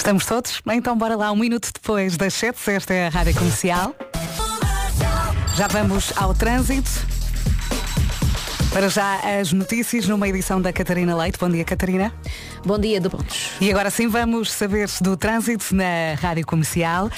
[0.00, 0.62] Estamos todos?
[0.72, 3.94] Então bora lá, um minuto depois das 7, esta é a Rádio Comercial.
[5.54, 6.90] Já vamos ao trânsito.
[8.72, 11.38] Para já as notícias numa edição da Catarina Leite.
[11.38, 12.14] Bom dia, Catarina.
[12.64, 13.50] Bom dia, de pontos.
[13.60, 17.10] E agora sim vamos saber do trânsito na Rádio Comercial.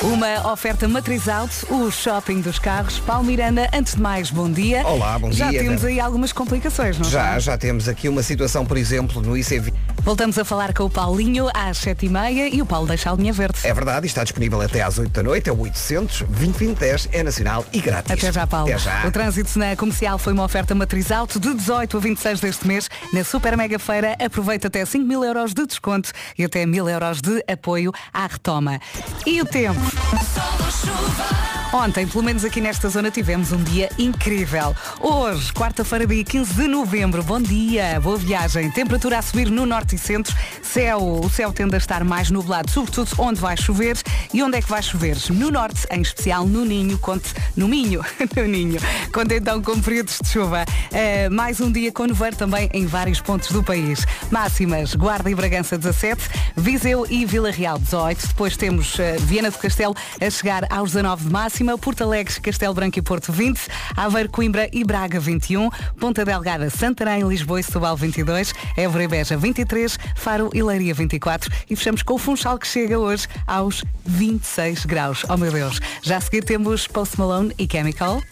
[0.00, 3.00] Uma oferta matriz alto, o shopping dos carros.
[3.00, 4.86] Paulo Miranda, antes de mais, bom dia.
[4.86, 5.58] Olá, bom já dia.
[5.60, 7.40] Já temos aí algumas complicações, não Já, é?
[7.40, 9.74] já temos aqui uma situação, por exemplo, no ICV.
[10.04, 13.58] Voltamos a falar com o Paulinho às 7h30 e o Paulo deixa a linha verde.
[13.64, 17.66] É verdade, está disponível até às 8 da noite, é o 800 2010 é nacional
[17.72, 18.12] e grátis.
[18.12, 18.68] Até já, Paulo.
[18.70, 19.04] Até já.
[19.04, 22.88] O trânsito na comercial foi uma oferta matriz alto de 18 a 26 deste mês.
[23.12, 27.20] Na Super Mega Feira, aproveita até 5 mil euros de desconto e até mil euros
[27.20, 28.80] de apoio à retoma.
[29.26, 29.87] E o tempo?
[29.90, 31.57] Sol ou chuva.
[31.72, 34.74] Ontem, pelo menos aqui nesta zona, tivemos um dia incrível.
[35.00, 37.22] Hoje, quarta-feira, dia 15 de novembro.
[37.22, 38.70] Bom dia, boa viagem.
[38.70, 40.34] Temperatura a subir no norte e centro.
[40.62, 43.98] Céu, o céu tende a estar mais nublado, sobretudo onde vai chover.
[44.32, 45.18] E onde é que vai chover?
[45.28, 48.02] No norte, em especial no Ninho, conte no Minho,
[48.34, 48.80] no Ninho.
[49.12, 50.64] Conte então com períodos de chuva.
[50.64, 54.06] Uh, mais um dia com nevoeiro também em vários pontos do país.
[54.30, 58.28] Máximas, Guarda e Bragança 17, Viseu e Vila Real 18.
[58.28, 61.78] Depois temos uh, Viana do Castelo a chegar aos 19 de máxima.
[61.78, 63.60] Porto Alegre, Castelo Branco e Porto 20,
[63.96, 69.36] Aveiro, Coimbra e Braga 21, Ponta Delgada, Santarém, Lisboa e Setúbal 22, Évora e Beja
[69.36, 74.86] 23, Faro e Leiria 24 e fechamos com o Funchal que chega hoje aos 26
[74.86, 75.24] graus.
[75.28, 75.80] Oh meu Deus.
[76.02, 78.22] Já a seguir temos Post Malone e Chemical.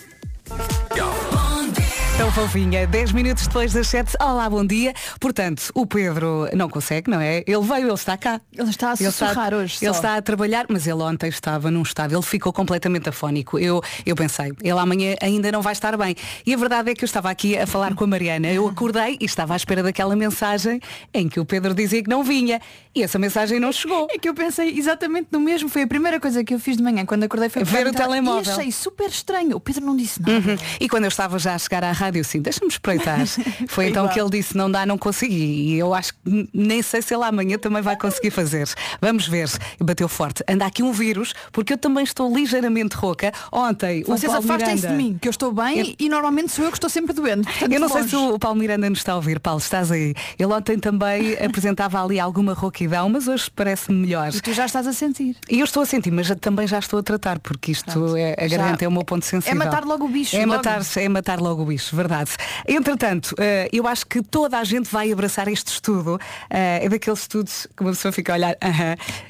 [2.17, 4.17] Tão fofinha, 10 minutos depois das 7.
[4.19, 4.95] Olá, bom dia.
[5.21, 7.45] Portanto, o Pedro não consegue, não é?
[7.47, 8.41] Ele veio, ele está cá.
[8.57, 9.77] Ele está a sussurrar ele hoje.
[9.83, 9.99] Ele só.
[9.99, 13.59] está a trabalhar, mas ele ontem estava num estado, ele ficou completamente afónico.
[13.59, 16.17] Eu, eu pensei, ele amanhã ainda não vai estar bem.
[16.47, 18.49] E a verdade é que eu estava aqui a falar com a Mariana.
[18.49, 20.81] Eu acordei e estava à espera daquela mensagem
[21.13, 22.63] em que o Pedro dizia que não vinha.
[22.95, 24.09] E essa mensagem não chegou.
[24.11, 25.69] É que eu pensei exatamente no mesmo.
[25.69, 28.43] Foi a primeira coisa que eu fiz de manhã quando acordei foi Ver o telemóvel.
[28.43, 29.57] E achei super estranho.
[29.57, 30.33] O Pedro não disse nada.
[30.33, 30.57] Uhum.
[30.81, 33.21] E quando eu estava já a chegar à rádio, assim, deixa-me espreitar.
[33.69, 35.35] Foi então que ele disse, não dá, não consegui.
[35.73, 38.69] E eu acho que nem sei se ele amanhã também vai conseguir fazer.
[39.01, 39.49] Vamos ver.
[39.81, 40.43] Bateu forte.
[40.49, 43.33] Anda aqui um vírus, porque eu também estou ligeiramente rouca.
[43.53, 46.77] Ontem, Vocês afastem-se de mim, que eu estou bem Eu- e normalmente sou eu que
[46.77, 47.45] estou sempre doente.
[47.47, 48.11] Portanto, Eu não sei longe.
[48.11, 49.41] se o Paulo Miranda nos está a ouvir.
[49.41, 50.15] Paulo, estás aí.
[50.39, 54.35] Ele ontem também apresentava ali alguma rouquidão, mas hoje parece-me melhor.
[54.35, 55.37] E tu já estás a sentir.
[55.51, 58.17] E eu estou a sentir, mas já- também já estou a tratar, porque isto Pronto.
[58.17, 59.53] é, a garganta é o meu ponto sensível.
[59.53, 60.51] É matar logo o bicho, É logo.
[60.57, 62.31] matar, é matar logo o bicho, verdade.
[62.69, 66.19] Entretanto, eh, eu acho que toda a gente vai abraçar este estudo.
[66.51, 68.57] Eh, é daqueles estudos que uma pessoa fica a olhar.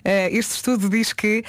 [0.05, 1.45] Eh, este estudo diz que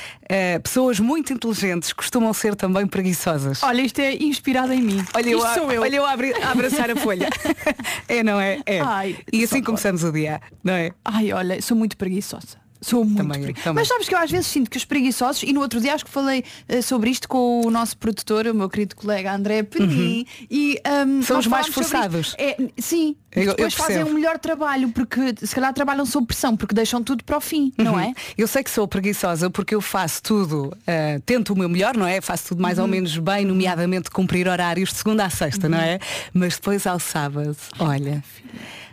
[0.64, 3.64] pessoas muito inteligentes costumam ser também preguiçosas.
[3.64, 5.06] Olha, isto é inspirado em mim.
[5.14, 5.82] Olha eu, Isto a, sou eu.
[5.82, 7.30] olha eu a, abraçar a folha.
[8.08, 8.60] é, não é?
[8.66, 8.80] É.
[8.80, 10.92] Ai, e assim começamos o dia, não é?
[11.04, 12.67] Ai, olha, sou muito preguiçosa.
[12.80, 13.82] Sou muito Também eu, pregui- também.
[13.82, 16.06] Mas sabes que eu às vezes sinto que os preguiçosos, e no outro dia acho
[16.06, 20.26] que falei eh, sobre isto com o nosso produtor, o meu querido colega André Penin,
[20.50, 21.40] e São ahm, nós Uhum.
[21.40, 22.36] os mais forçados.
[22.38, 24.12] É, sim, Eu- eu depois fazem percebo.
[24.12, 27.72] um melhor trabalho, porque se calhar trabalham sob pressão, porque deixam tudo para o fim,
[27.78, 28.00] não Uhum.
[28.00, 28.14] é?
[28.38, 32.06] Eu sei que sou preguiçosa porque eu faço tudo, ah, tento o meu melhor, não
[32.06, 32.22] é?
[32.22, 32.84] Faço tudo mais Uhum.
[32.84, 35.84] ou menos bem, nomeadamente cumprir horários de segunda a sexta, não Uhum.
[35.84, 36.00] é?
[36.34, 38.24] Mas depois ao sábado, olha.
[38.24, 38.87] ah,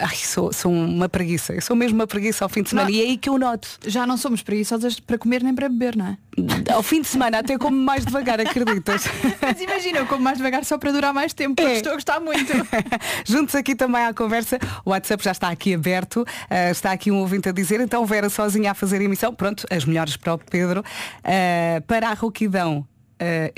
[0.00, 1.52] Ai, sou, sou uma preguiça.
[1.52, 2.88] Eu sou mesmo uma preguiça ao fim de semana.
[2.88, 2.94] Não.
[2.94, 3.68] E é aí que eu noto.
[3.86, 6.16] Já não somos preguiçosas para comer nem para beber, não é?
[6.72, 9.02] Ao fim de semana até como mais devagar, acreditas?
[9.42, 11.76] Mas imagina, eu como mais devagar só para durar mais tempo, porque É.
[11.76, 12.52] estou a gostar muito.
[13.26, 17.16] Juntos aqui também à conversa, o WhatsApp já está aqui aberto, ah, está aqui um
[17.18, 20.84] ouvinte a dizer, então Vera sozinha a fazer emissão, pronto, as melhores para o Pedro,
[21.24, 22.86] Ah, para a rouquidão,
[23.20, 23.52] uh,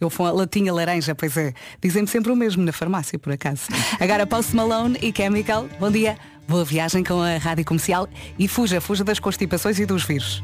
[0.00, 0.26] Eufon.
[0.26, 1.52] Eufon, latinha laranja, pois é.
[1.82, 3.62] Dizem-me sempre o mesmo na farmácia, por acaso.
[4.00, 6.18] Agora Post Malone e Chemical, bom dia,
[6.48, 8.08] boa viagem com a Rádio Comercial
[8.38, 10.42] e fuja, fuja das constipações e dos vírus.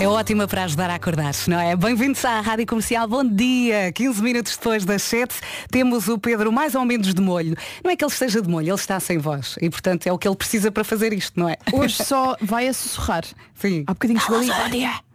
[0.00, 1.76] É ótima para ajudar a acordar, não é?
[1.76, 3.92] Bem-vindos à Rádio Comercial, bom dia!
[3.92, 5.32] 15 minutos depois das 7,
[5.70, 7.56] temos o Pedro mais ou menos de molho.
[7.84, 9.56] Não é que ele esteja de molho, ele está sem voz.
[9.60, 11.56] E portanto é o que ele precisa para fazer isto, não é?
[11.72, 13.24] Hoje só vai a sussurrar.
[13.54, 13.84] Sim.
[13.86, 14.48] Há bocadinho chegou ali.
[14.48, 15.11] Bom dia.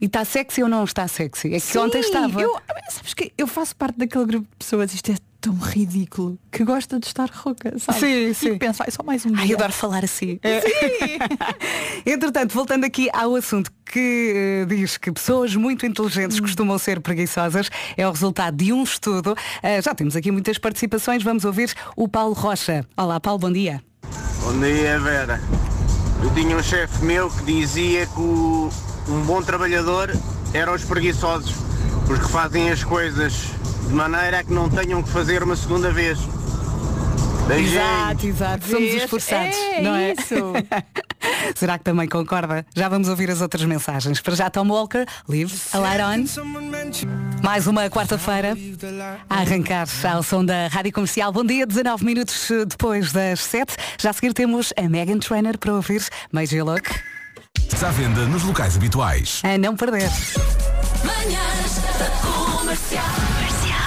[0.00, 1.48] E está sexy ou não está sexy?
[1.48, 2.40] É que Sim, ontem estava.
[2.40, 2.54] Eu,
[2.90, 6.98] sabes que eu faço parte daquele grupo de pessoas, isto é tão ridículo, que gosta
[6.98, 8.00] de estar rouca, sabe?
[8.00, 8.58] Sim, E sim.
[8.58, 9.54] penso, ai, só mais um Ai, dia.
[9.56, 10.40] adoro falar assim.
[12.04, 17.70] Entretanto, voltando aqui ao assunto que eh, diz que pessoas muito inteligentes costumam ser preguiçosas,
[17.96, 19.36] é o resultado de um estudo.
[19.62, 22.84] Eh, já temos aqui muitas participações, vamos ouvir o Paulo Rocha.
[22.96, 23.82] Olá, Paulo, bom dia.
[24.42, 25.40] Bom dia, Vera.
[26.22, 28.70] Eu tinha um chefe meu que dizia que o-
[29.08, 30.14] um bom trabalhador
[30.52, 31.54] eram os preguiçosos,
[32.06, 33.32] porque fazem as coisas
[33.88, 36.18] de maneira a que não tenham que fazer uma segunda vez.
[37.46, 37.74] Beijinhos.
[37.76, 38.66] Exato, exato.
[38.68, 40.12] Somos esforçados, É não é?
[40.12, 40.34] isso.
[41.54, 42.66] Será que também concorda?
[42.74, 44.20] Já vamos ouvir as outras mensagens.
[44.20, 46.24] Para já, Tom Walker, Live a Light On.
[47.44, 48.56] Mais uma quarta-feira
[49.30, 51.32] a arrancar ao som da Rádio Comercial.
[51.32, 53.76] Bom dia, 19 minutos depois das 7.
[54.00, 56.90] Já a seguir temos a Megan Trainer para ouvir Major Look.
[57.72, 59.40] Está à venda nos locais habituais.
[59.42, 60.10] A não perder.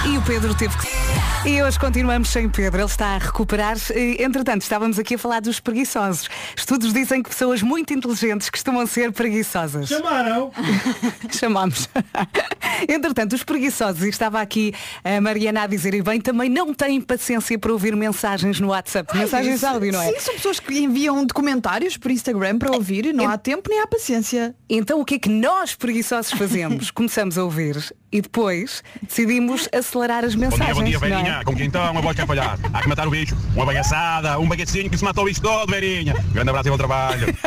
[0.06, 1.09] E o Pedro teve que.
[1.46, 3.76] E hoje continuamos sem Pedro, ele está a recuperar.
[3.94, 6.28] E, Entretanto, estávamos aqui a falar dos preguiçosos.
[6.54, 9.88] Estudos dizem que pessoas muito inteligentes costumam ser preguiçosas.
[9.88, 10.52] Chamaram.
[11.32, 11.88] Chamamos.
[12.86, 17.00] Entretanto, os preguiçosos, e estava aqui a Mariana a dizer, e bem, também não têm
[17.00, 19.16] paciência para ouvir mensagens no WhatsApp.
[19.16, 20.12] mensagens de áudio, não é?
[20.12, 23.14] Sim, são pessoas que enviam documentários por Instagram para ouvir.
[23.14, 24.54] Não há tempo nem há paciência.
[24.68, 26.90] Então o que é que nós preguiçosos fazemos?
[26.92, 27.76] Começamos a ouvir
[28.12, 30.76] e depois decidimos acelerar as Bom dia, mensagens.
[30.78, 30.98] bom dia,
[31.44, 31.90] Com quem então?
[31.90, 32.58] Uma voz que falhar.
[32.72, 33.36] Há que matar o bicho.
[33.54, 36.14] Uma bagaçada, um baguetezinho que se matou o bicho todo, Verinha.
[36.32, 37.26] Grande abraço e bom trabalho.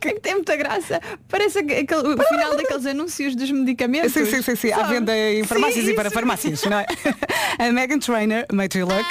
[0.00, 0.98] Que tem muita graça.
[1.28, 4.12] Parece aquele, o final daqueles anúncios dos medicamentos.
[4.12, 4.72] Sim, sim, sim, sim.
[4.72, 6.86] À venda em farmácias Sim, e para farmácias, não é?
[7.58, 9.04] A Megan Trainer, Major Luck.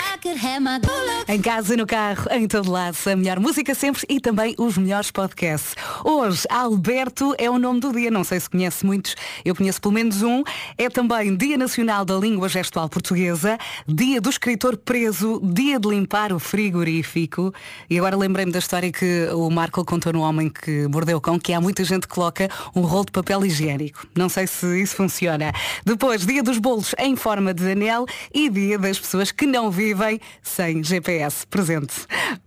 [1.27, 5.11] Em casa, no carro, em todo lado, a melhor música sempre e também os melhores
[5.11, 5.75] podcasts.
[6.03, 9.15] Hoje, Alberto é o nome do dia, não sei se conhece muitos,
[9.45, 10.43] eu conheço pelo menos um.
[10.75, 16.33] É também Dia Nacional da Língua Gestual Portuguesa, Dia do Escritor Preso, Dia de Limpar
[16.33, 17.53] o Frigorífico.
[17.87, 21.37] E agora lembrei-me da história que o Marco contou no Homem que Mordeu o Cão,
[21.37, 24.07] que há muita gente que coloca um rolo de papel higiênico.
[24.15, 25.53] Não sei se isso funciona.
[25.85, 30.19] Depois, Dia dos Bolos em forma de anel e Dia das pessoas que não vivem
[30.41, 31.93] sem GPS presente.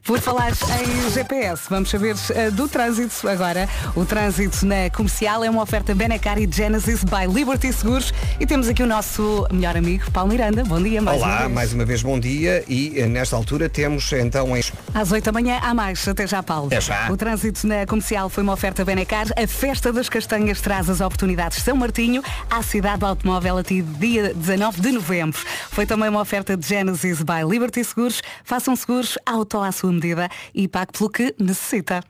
[0.04, 3.68] Por falar em GPS, vamos saber eh, do trânsito agora.
[3.94, 8.68] O trânsito na comercial é uma oferta Benacar e Genesis by Liberty Seguros e temos
[8.68, 10.64] aqui o nosso melhor amigo, Paulo Miranda.
[10.64, 11.51] Bom dia, mais uma Olá, vez.
[11.52, 14.62] Mais uma vez bom dia e eh, nesta altura temos então em
[14.94, 16.66] Às 8 da manhã há mais, até já, Paulo.
[16.66, 17.10] Até já.
[17.10, 19.26] O trânsito na comercial foi uma oferta Benacar.
[19.36, 23.82] A festa das castanhas traz as oportunidades São Martinho à cidade do automóvel a ti
[23.82, 25.40] dia 19 de novembro.
[25.70, 28.22] Foi também uma oferta de Genesis by Liberty Seguros.
[28.44, 32.02] Façam seguros auto à sua medida e pague pelo que necessita.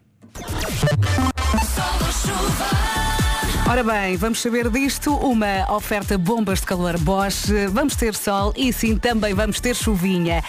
[3.73, 5.15] Ora bem, vamos saber disto.
[5.17, 7.47] Uma oferta bombas de calor Bosch.
[7.71, 10.45] Vamos ter sol e sim, também vamos ter chuvinha.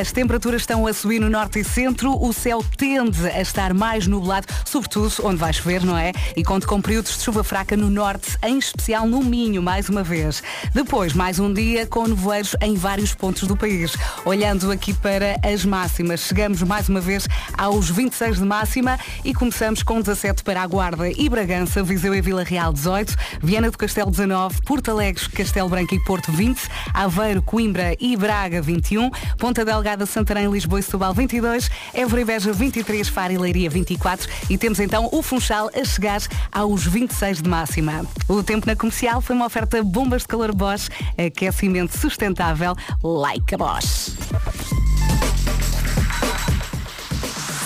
[0.00, 2.20] As temperaturas estão a subir no norte e centro.
[2.20, 6.10] O céu tende a estar mais nublado, sobretudo onde vai chover, não é?
[6.36, 10.02] E conto com períodos de chuva fraca no norte, em especial no Minho, mais uma
[10.02, 10.42] vez.
[10.74, 13.96] Depois, mais um dia com nevoeiros em vários pontos do país.
[14.24, 19.80] Olhando aqui para as máximas, chegamos mais uma vez aos 26 de máxima e começamos
[19.84, 24.10] com 17 para a Guarda e Bragança, Viseu e Vila Real 18, Viana do Castelo
[24.10, 26.60] 19, Porto Alegre, Castelo Branco e Porto 20,
[26.92, 32.52] Aveiro, Coimbra e Braga 21, Ponta Delgada, Santarém, Lisboa e Setúbal 22, Évora e Beja
[32.52, 36.20] 23, Faro e Leiria 24 e temos então o Funchal a chegar
[36.52, 38.06] aos 26 de máxima.
[38.28, 40.88] O tempo na comercial foi uma oferta bombas de calor Bosch,
[41.18, 44.83] aquecimento sustentável like a Bosch.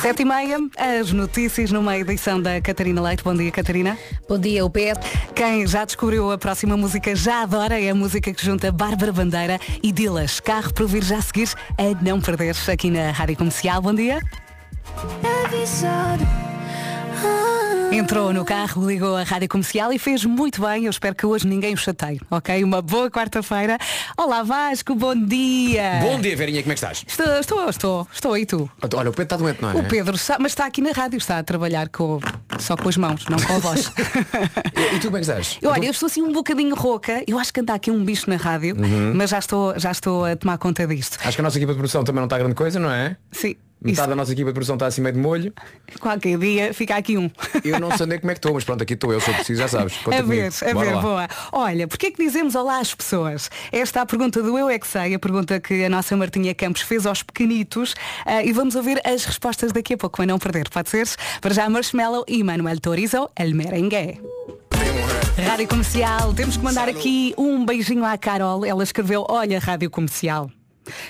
[0.01, 3.25] Sete e meia, as notícias numa edição da Catarina Leite.
[3.25, 3.99] Bom dia, Catarina.
[4.29, 4.97] Bom dia, o PS.
[5.35, 9.59] Quem já descobriu a próxima música já adora é a música que junta Bárbara Bandeira
[9.83, 10.39] e Dilas.
[10.39, 13.83] Carro para ouvir já a seguir a não perder aqui na Rádio Comercial.
[13.83, 14.21] Bom dia.
[17.91, 20.85] Entrou no carro, ligou a rádio comercial e fez muito bem.
[20.85, 22.63] Eu espero que hoje ninguém o chateie, ok?
[22.63, 23.79] Uma boa quarta-feira.
[24.17, 25.99] Olá Vasco, bom dia.
[26.03, 27.05] Bom dia, Verinha, como é que estás?
[27.09, 28.71] Estou, estou, estou, estou aí tu.
[28.95, 29.75] Olha, o Pedro está doente, não é?
[29.77, 32.21] O Pedro está, mas está aqui na rádio, está a trabalhar com,
[32.59, 33.91] só com as mãos, não com a voz.
[34.79, 35.59] E, e tu como é que estás?
[35.65, 37.23] Olha, eu estou assim um bocadinho rouca.
[37.27, 39.13] Eu acho que anda aqui um bicho na rádio, Uhum.
[39.15, 41.19] mas já estou, já estou a tomar conta disto.
[41.25, 43.17] Acho que a nossa equipa de produção também não está grande coisa, não é?
[43.33, 43.57] Sim.
[43.81, 45.53] Metade Isso, da nossa equipa de produção está assim meio de molho.
[46.01, 47.31] qualquer dia fica aqui um.
[47.65, 49.35] Eu não sei nem como é que estou, mas pronto, aqui estou eu, se eu
[49.35, 49.97] preciso, já sabes.
[50.03, 50.71] Conta A ver, comigo.
[50.71, 51.01] a Bora ver, lá.
[51.03, 51.29] boa.
[51.53, 53.49] Olha, porquê é que dizemos olá às pessoas?
[53.71, 56.53] Esta é a pergunta do Eu é que sei, a pergunta que a nossa Martinha
[56.57, 57.95] Campos fez aos pequenitos
[58.27, 61.07] ah, e vamos ouvir as respostas daqui a pouco, para não perder, pode ser?
[61.41, 64.21] Para já Marshmallow e Manuel Torizo, El Merengue.
[65.47, 68.65] Rádio Comercial, temos que mandar aqui um beijinho à Carol.
[68.65, 70.51] Ela escreveu, olha, Rádio Comercial.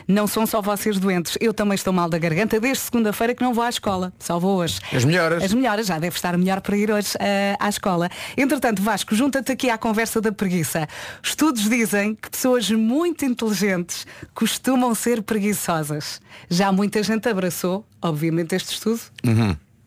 [0.06, 3.52] Não são só vocês doentes, eu também estou mal da garganta desde segunda-feira que não
[3.52, 4.12] vou à escola.
[4.18, 4.78] Só vou hoje.
[4.92, 5.42] As melhoras.
[5.42, 8.08] As melhoras, já deve estar melhor para ir hoje eh, à escola.
[8.36, 10.88] Entretanto, Vasco, junta-te aqui à conversa da preguiça.
[11.22, 16.20] Estudos dizem que pessoas muito inteligentes costumam ser preguiçosas.
[16.48, 19.00] Já muita gente abraçou, obviamente, este estudo.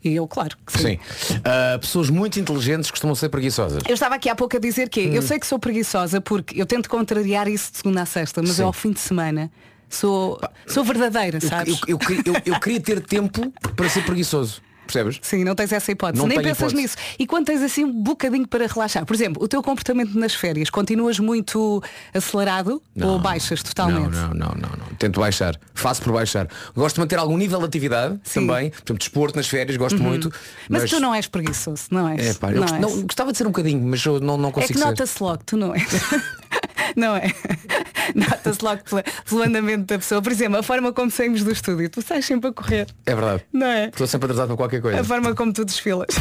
[0.04, 1.00] E eu, claro que sim.
[1.18, 1.42] Sim.
[1.44, 3.84] Ah, pessoas muito inteligentes costumam ser preguiçosas.
[3.88, 6.66] Eu estava aqui há pouco a dizer que eu sei que sou preguiçosa porque eu
[6.66, 8.62] tento contrariar isso de segunda a sexta, mas Sim.
[8.64, 9.52] eu ao fim de semana
[9.92, 11.80] sou, sou verdadeira, sabes?
[11.88, 14.62] eu- eu queria- eu- eu queria ter tempo para ser preguiçoso.
[14.88, 15.20] percebes?
[15.22, 16.20] Sim, não tens essa hipótese.
[16.22, 16.76] Não Nem pensas hipótese.
[16.82, 16.98] nisso.
[17.18, 20.70] E quando tens assim um bocadinho para relaxar, por exemplo, o teu comportamento nas férias,
[20.70, 21.82] continuas muito
[22.14, 24.10] acelerado ou baixas totalmente?
[24.14, 24.88] Não, não, não, não, não.
[25.00, 25.58] Tento baixar.
[25.74, 26.46] Faço por baixar.
[26.76, 28.46] Gosto de manter algum nível de atividade Sim.
[28.46, 28.70] também.
[28.72, 30.30] Por exemplo, desporto nas férias, gosto muito.
[30.68, 32.28] Mas, tu não és preguiçoso, não és?
[32.28, 32.82] É, pá, eu não gost- és.
[32.82, 34.86] não, gostava de ser um bocadinho, mas eu não, não É consigo que ser.
[34.86, 35.84] nota-se logo, tu não és.
[36.96, 37.32] não é?
[38.16, 40.22] Nota-se logo pela- pelo andamento da pessoa.
[40.22, 42.88] Por exemplo, a forma como saímos do estúdio, tu sais sempre a correr.
[43.06, 43.44] É verdade.
[43.54, 43.86] Não é?
[43.86, 45.00] Estou sempre atrasado para qualquer coisa.
[45.02, 46.08] A forma como tu desfilas.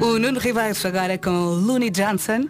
[0.00, 2.48] o Nuno Ribeiro agora com Looney Johnson.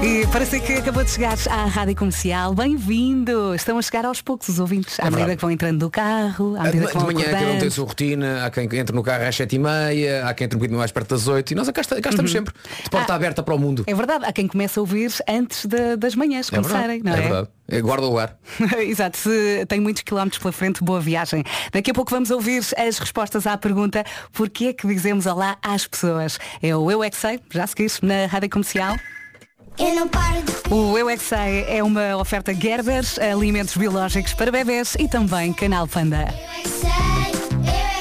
[0.00, 2.54] E parece que acabou de chegar à Rádio Comercial.
[2.54, 3.52] Bem-vindo!
[3.54, 4.98] Estão a chegar aos poucos os ouvintes.
[5.00, 5.36] À medida verdade.
[5.36, 7.46] que vão entrando no carro, à De, medida que de vão manhã cada um tem
[7.46, 7.70] a acordando.
[7.72, 10.60] sua rotina, há quem entre no carro às 7 e meia, há quem entre um
[10.60, 12.54] bocadinho mais perto das 8 e nós cá, cá estamos sempre.
[12.84, 13.16] De porta Ah.
[13.16, 13.82] aberta para o mundo.
[13.88, 16.72] É verdade, há quem comece a ouvir antes da- das manhãs É verdade.
[16.72, 17.18] começarem, não é?
[17.18, 17.48] é verdade.
[17.70, 18.36] É, Guarda o lugar.
[18.78, 21.42] Exato, se tem muitos quilómetros pela frente, boa viagem.
[21.72, 25.86] Daqui a pouco vamos ouvir as respostas à pergunta Porquê é que dizemos olá às
[25.86, 26.38] pessoas?
[26.62, 28.96] É o Eu É Que Sei, já seguiste na Rádio Comercial.
[29.78, 34.34] Eu não paro de O Eu É Que Sei é uma oferta Gerber, alimentos biológicos
[34.34, 36.16] para bebés e também Canal Panda.
[36.16, 37.97] eu é que sei, eu é que sei.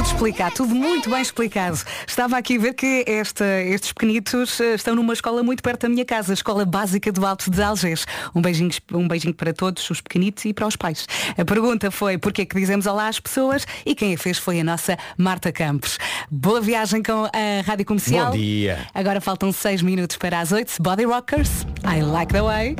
[0.00, 1.78] Tudo explicado, tudo muito bem explicado.
[2.08, 5.88] Estava aqui a ver que esta- estes pequenitos eh, estão numa escola muito perto da
[5.90, 8.06] minha casa, a Escola Básica do Alto de Algés.
[8.34, 11.06] Um beijinho, um beijinho para todos os pequenitos e para os pais.
[11.36, 14.64] A pergunta foi porquê que dizemos olá às pessoas e quem a fez foi a
[14.64, 15.98] nossa Marta Campos.
[16.30, 18.30] Boa viagem com a Rádio Comercial.
[18.30, 18.86] Bom dia.
[18.94, 20.80] Agora faltam 6 minutos para as 8.
[20.80, 22.74] Body Rockers, I like the way.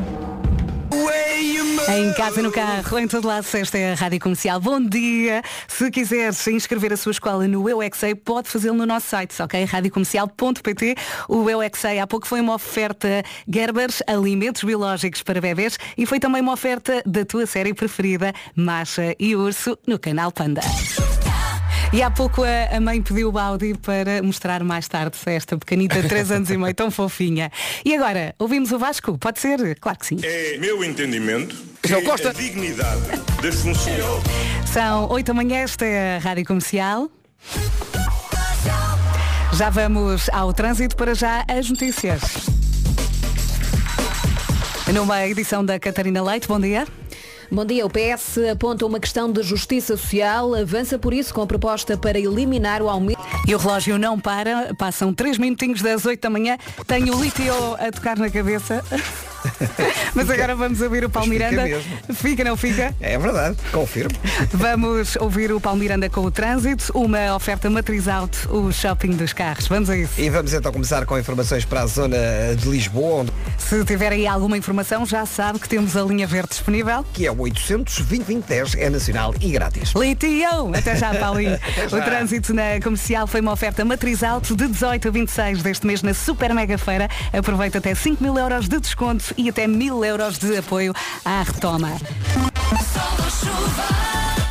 [0.92, 4.61] Em casa, no carro, em todo lado, esta é a Rádio Comercial.
[4.61, 5.42] Bom dia!
[5.66, 9.40] Se quiseres inscrever a sua escola no Eu é Sei, pode fazê-lo no nosso site,
[9.42, 9.64] ok?
[9.64, 10.94] radiocomercial.pt
[11.28, 16.06] O Eu é Sei há pouco foi uma oferta Gerbers, alimentos biológicos para bebés e
[16.06, 20.61] foi também uma oferta da tua série preferida, Macha e Urso, no canal Panda.
[21.92, 26.00] E há pouco a, a mãe pediu o Audi para mostrar mais tarde esta pequenita
[26.00, 27.50] de 3 anos e meio, tão fofinha.
[27.85, 29.18] E agora, ouvimos o Vasco?
[29.18, 29.76] Pode ser?
[29.80, 30.16] Claro que sim.
[30.23, 32.30] É meu entendimento que João Costa.
[32.30, 33.00] a dignidade
[33.42, 34.04] das funções.
[34.73, 37.11] São 8 da manhã, esta é a Rádio Comercial.
[39.54, 42.20] Já vamos ao trânsito para já as notícias.
[44.94, 46.87] Numa edição da Catarina Leite, bom dia.
[47.52, 47.85] Bom dia.
[47.85, 52.19] O PS aponta uma questão de justiça social, avança por isso com a proposta para
[52.19, 53.21] eliminar o aumento.
[53.47, 56.57] E o relógio não para, passam 3 minutinhos das 8 da manhã.
[56.87, 58.85] Tenho o litio a tocar na cabeça.
[60.14, 61.62] Mas agora vamos ouvir o Paulo fica Miranda.
[61.66, 61.99] mesmo.
[62.14, 62.95] Fica, não fica?
[63.00, 64.14] É verdade, confirmo.
[64.52, 69.33] Vamos ouvir o Paulo Miranda com o trânsito, uma oferta matriz alto, o shopping dos
[69.33, 69.66] carros.
[69.66, 70.12] Vamos a isso.
[70.21, 72.19] E vamos então começar com informações para a zona
[72.57, 76.50] de Lisboa, onde Se tiver aí alguma informação, já sabe que temos a linha verde
[76.50, 77.04] disponível.
[77.14, 79.92] que é o 800 2010 é nacional e grátis.
[79.94, 80.75] Litio!
[80.75, 81.59] Até já, Paulinho.
[81.88, 81.97] já.
[81.97, 86.02] O trânsito na comercial foi uma oferta matriz alto de 18 a 26 deste mês
[86.02, 87.09] na Super Mega Feira.
[87.32, 90.92] Aproveita até 5 mil euros de desconto e até mil euros de apoio
[91.25, 91.90] à retoma.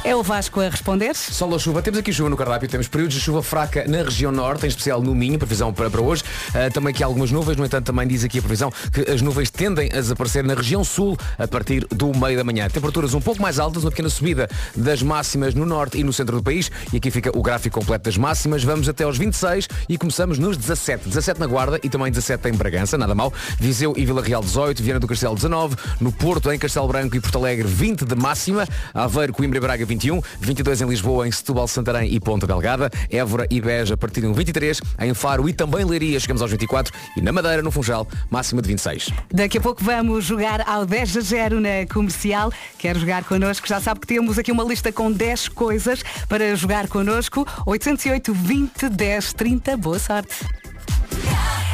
[0.01, 1.13] É o Vasco a responder.
[1.13, 4.31] Sol ou chuva, temos aqui chuva no cardápio, temos períodos de chuva fraca na região
[4.31, 6.23] norte, em especial no Minho, previsão para, para hoje.
[6.53, 9.49] Ah, também aqui algumas nuvens, no entanto também diz aqui a previsão que as nuvens
[9.49, 12.69] tendem a desaparecer na região sul a partir do meio da manhã.
[12.69, 16.37] Temperaturas um pouco mais altas, uma pequena subida das máximas no norte e no centro
[16.37, 16.71] do país.
[16.93, 18.63] E aqui fica o gráfico completo das máximas.
[18.63, 21.09] Vamos até aos 26 e começamos nos 17.
[21.09, 23.33] 17 na Guarda e também 17 em Bragança, nada mal.
[23.59, 27.19] Viseu e Vila Real 18, Viana do Castelo 19, no Porto, em Castelo Branco e
[27.19, 31.67] Porto Alegre 20 de máxima, Aveiro, Coimbra e Braga 21, 22 em Lisboa, em Setúbal,
[31.67, 35.83] Santarém e Ponta Delgada, Évora e Beja a partir um 23, em Faro e também
[35.83, 39.09] Leiria chegamos aos 24 e na Madeira, no Funchal, máxima de 26.
[39.33, 42.53] Daqui a pouco vamos jogar ao 10 a 0 na comercial.
[42.77, 43.67] Quer jogar connosco?
[43.67, 47.45] Já sabe que temos aqui uma lista com 10 coisas para jogar connosco.
[47.65, 49.77] 808 20 10 30.
[49.77, 50.45] Boa sorte.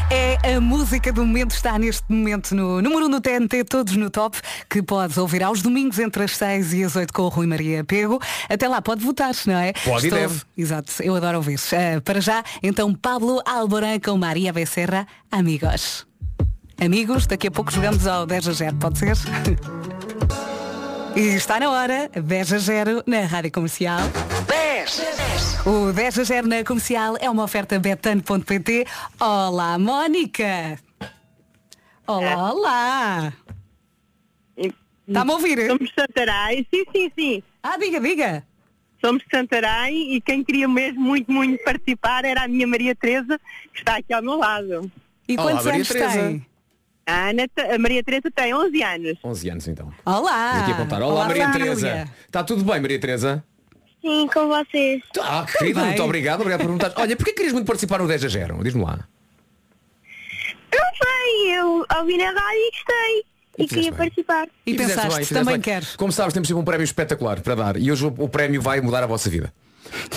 [0.09, 4.09] É a música do momento, está neste momento no número 1 no TNT, todos no
[4.09, 4.37] top,
[4.69, 7.83] que podes ouvir aos domingos entre as 6 e as 8 com o Rui Maria
[7.83, 8.21] Pego.
[8.47, 9.73] Até lá pode votar, não é?
[9.73, 10.41] Pode e deve.
[10.55, 11.59] Exato, eu adoro ouvir.
[11.71, 16.05] Eh, para já, então Pablo Alborán com Maria Becerra, amigos.
[16.79, 19.15] Amigos, daqui a pouco jogamos ao 10 a 0, pode ser?
[21.15, 23.99] E está na hora, 10 a 0 na Rádio Comercial.
[24.47, 25.65] 10!
[25.65, 28.85] O 10 a 0 na Comercial é uma oferta betano.pt.
[29.19, 30.77] Olá, Mónica!
[32.05, 33.33] Olá, olá!
[34.57, 35.67] Está-me a ouvir?
[35.67, 37.43] Somos de Santarém, sim, sim, sim.
[37.63, 38.45] Ah, diga, diga!
[39.03, 43.39] Somos de Santarém e quem queria mesmo muito, muito participar era a minha Maria Teresa,
[43.73, 44.91] que está aqui ao meu lado.
[45.27, 46.11] E Olá, quantos Maria anos Teresa.
[46.11, 46.45] tem?
[47.07, 49.17] A, Ana, a Maria Teresa tem 11 anos.
[49.23, 49.93] 11 anos então.
[50.03, 50.63] Olá!
[50.63, 51.01] Aqui apontar.
[51.03, 51.75] Olá, Maria família.
[51.75, 52.11] Teresa.
[52.25, 53.43] Está tudo bem, Maria Teresa?
[54.01, 55.03] Sim, com vocês.
[55.19, 55.89] Ah, querida, bem.
[55.89, 56.41] muito obrigado.
[56.41, 56.93] Obrigado por perguntar.
[56.95, 58.63] Olha, porquê querias muito participar no 10 a 0?
[58.63, 59.07] Diz-me lá.
[60.73, 63.23] Não sei, eu ouvi na rádio e gostei.
[63.57, 63.97] E, fizeste queria bem.
[63.97, 64.47] participar.
[64.65, 65.61] E, fizeste pensaste, bem, também bem.
[65.61, 65.95] queres.
[65.95, 67.77] Como sabes, temos sempre um prémio espetacular para dar.
[67.77, 69.53] E hoje o, o prémio vai mudar a vossa vida.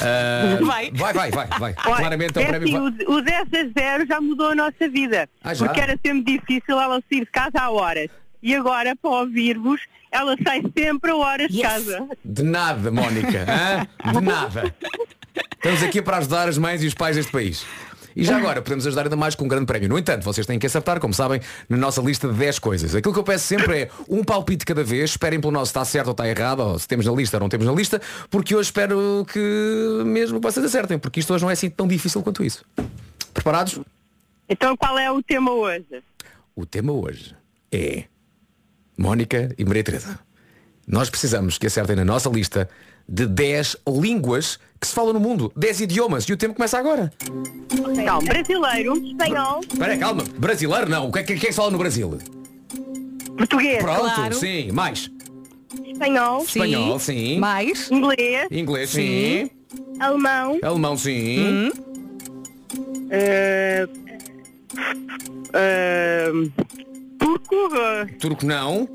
[0.00, 0.90] Ah, Vai.
[0.92, 1.72] Vai, vai, vai, vai.
[1.74, 2.86] Claramente é é o prémio.
[2.86, 5.28] assim, o, o 10 a 0 já mudou a nossa vida.
[5.42, 8.08] Ah, porque era sempre difícil ela sair de casa a horas.
[8.42, 9.80] E agora, para ouvir-vos,
[10.12, 12.06] ela sai sempre a horas de casa.
[12.24, 13.44] De nada, Mónica.
[13.48, 14.12] hã?
[14.12, 14.74] De nada.
[15.56, 17.66] Estamos aqui para ajudar as mães e os pais deste país.
[18.18, 19.88] E já agora podemos ajudar ainda mais com um grande prémio.
[19.88, 22.92] No entanto, vocês têm que acertar, como sabem, na nossa lista de 10 coisas.
[22.92, 25.10] Aquilo que eu peço sempre é um palpite cada vez.
[25.10, 27.42] Esperem pelo nosso se está certo ou está errado, ou se temos na lista ou
[27.42, 31.50] não temos na lista, porque hoje espero que mesmo vocês acertem, porque isto hoje não
[31.50, 32.64] é assim tão difícil quanto isso.
[33.32, 33.78] Preparados?
[34.48, 36.02] Então qual é o tema hoje?
[36.56, 37.36] O tema hoje
[37.70, 38.02] é
[38.96, 40.18] Mónica e Maria Teresa.
[40.88, 42.68] Nós precisamos que acertem na nossa lista
[43.08, 45.52] de 10 línguas que se falam no mundo.
[45.56, 46.24] 10 idiomas.
[46.24, 47.12] E o tempo começa agora.
[48.00, 50.24] Então, brasileiro, Espanhol, Espera calma.
[50.38, 51.08] Brasileiro não.
[51.08, 52.18] O que é que, que é que se fala no Brasil?
[53.36, 54.34] português, Pronto, Claro.
[54.34, 54.72] sim.
[54.72, 55.10] Mais.
[55.86, 56.46] espanhol, Sim.
[56.46, 57.38] Espanhol, sim.
[57.38, 57.90] Mais?
[57.90, 59.50] inglês, Inglês, sim.
[60.00, 61.70] alemão, Alemão, sim.
[63.10, 63.86] eh,
[65.52, 66.32] eh,
[67.18, 68.88] turco, eh, Turco não.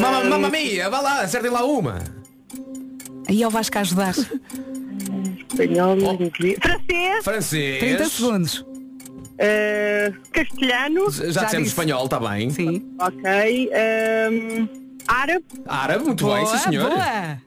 [0.00, 1.98] Mamma, mamma mia, vá lá, acertem lá uma.
[3.28, 4.14] Aí eu vais cá ajudar.
[5.50, 7.78] espanhol, inglês, francês, Francês.
[7.80, 8.64] 30 segundos.
[9.38, 11.80] eh, castelhano, Já, Já dissemos disse.
[11.80, 12.50] espanhol, está bem.
[12.50, 12.94] Sim.
[13.00, 14.30] ok, eh,
[15.06, 16.90] árabe, Árabe, muito Boa, bem, sim senhor.
[16.90, 17.38] boa.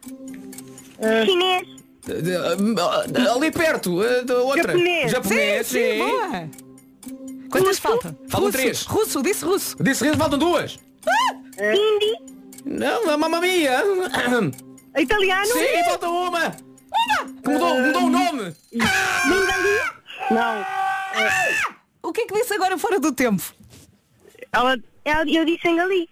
[1.26, 1.68] chinês,
[2.06, 4.64] De- de- Ali perto, eh, de outra.
[4.72, 5.12] Japonês.
[5.12, 6.50] Japonês, sim, sim, boa.
[7.52, 8.16] Quantas faltam?
[8.30, 8.58] Faltam russo.
[8.58, 8.84] três.
[8.86, 9.76] Russo, disse russo.
[9.84, 10.80] Disse que faltam duas.
[11.60, 12.16] hindi,
[12.66, 13.84] Não, mamma mia.
[14.98, 16.30] Italiano, Sim, falta uma.
[16.40, 16.54] Uma.
[17.42, 18.56] Que mudou, mudou o nome.
[20.30, 20.66] não,
[22.04, 23.44] O que é que disse agora fora do tempo?
[24.52, 26.10] ela, eu, eu disse engali.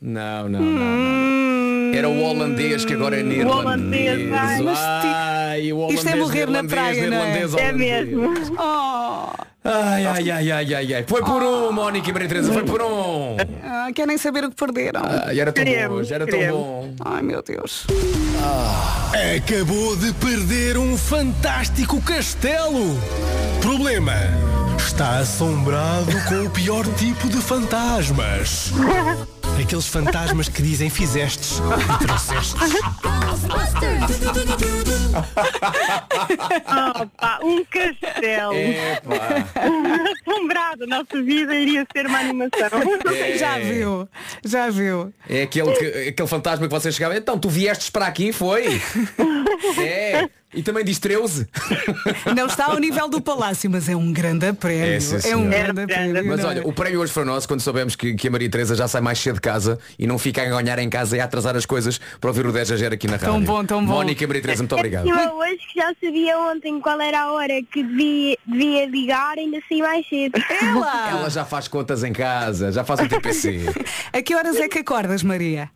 [0.00, 1.31] Não, não, não, não.
[2.02, 3.64] Era o holandês que agora é neerlandês.
[3.64, 7.42] holandês, ai, mas Ai, o Isto é morrer na praia, não é?
[7.60, 8.34] é mesmo.
[8.58, 9.28] Oh,
[9.64, 11.04] Ai, ai, ai, ai, ai, ai.
[11.06, 13.36] Foi por um, Mónica e Maria Teresa, foi por um.
[13.62, 15.02] ah, querem saber o que perderam.
[15.04, 16.60] Ai, era tão bom, Queremos, era tão queremos.
[16.60, 16.90] bom.
[17.04, 17.86] Ai meu Deus.
[19.36, 22.98] Acabou de perder um fantástico castelo.
[23.60, 24.14] Problema:
[24.86, 28.72] está assombrado com o pior tipo de fantasmas.
[29.60, 32.54] Aqueles fantasmas que dizem fizestes e trouxestes.
[36.66, 38.54] Ah, pá, um castelo.
[38.54, 39.48] Epá.
[40.26, 42.68] Assombrado, a nossa vida iria ser uma animação.
[43.14, 43.38] É.
[43.38, 44.08] Já viu,
[44.44, 45.12] já viu.
[45.28, 47.16] É aquele, que, aquele fantasma que vocês chegavam.
[47.16, 48.80] Então, tu viestes para aqui, foi?
[49.78, 50.28] É.
[50.54, 51.48] E também diz 13.
[52.36, 54.84] Não está ao nível do palácio, mas é um grande prémio.
[54.84, 56.26] É, sim, É um grande É, prémio.
[56.26, 56.62] Mas olha, é?
[56.62, 59.18] o prémio hoje foi nosso quando soubemos que, que a Maria Teresa já sai mais
[59.18, 61.98] cedo de casa e não fica a ganhar em casa e a atrasar as coisas
[62.20, 63.28] para ouvir o 10 a 0 aqui na rádio.
[63.28, 63.92] Tão bom, tão bom.
[63.94, 65.08] Mónica e Maria Teresa, muito obrigado.
[65.08, 69.58] Eu hoje que já sabia ontem qual era a hora que devia, devia ligar, ainda
[69.68, 70.32] saí mais cedo.
[70.60, 71.10] Ela!
[71.10, 73.60] Ela já faz contas em casa, já faz o TPC.
[74.12, 75.70] A que horas é que acordas, Maria?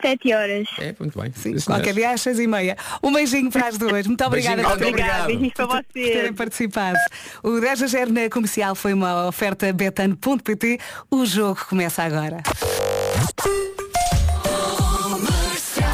[0.00, 0.68] Sete horas.
[0.78, 1.32] É, muito bem.
[1.34, 2.76] Sim, Sim, qualquer dia às seis e meia.
[3.02, 4.06] Um beijinho para as duas.
[4.06, 5.08] Muito obrigada por terem- obrigado.
[5.10, 6.34] Obrigada, beijinhos para por terem vocês.
[6.36, 6.98] participado.
[7.42, 10.78] O 10 a 0 na comercial foi uma oferta betano.pt.
[11.10, 12.42] O jogo começa agora.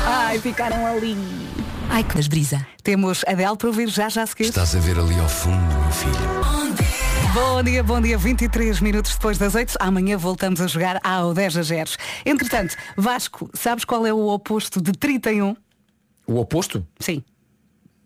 [0.06, 1.16] Ai, ficaram ali.
[1.90, 2.66] Ai, que brisa.
[2.82, 4.44] Temos Adele para ouvir já já a seguir.
[4.44, 6.93] Estás a ver ali ao fundo, meu filho.
[7.34, 8.16] Bom dia, bom dia.
[8.16, 9.74] 23 minutos depois das 8.
[9.80, 11.90] Amanhã voltamos a jogar ao 10 a 0.
[12.24, 15.56] Entretanto, Vasco, sabes qual é o oposto de 31?
[16.28, 16.86] O oposto?
[17.00, 17.24] Sim.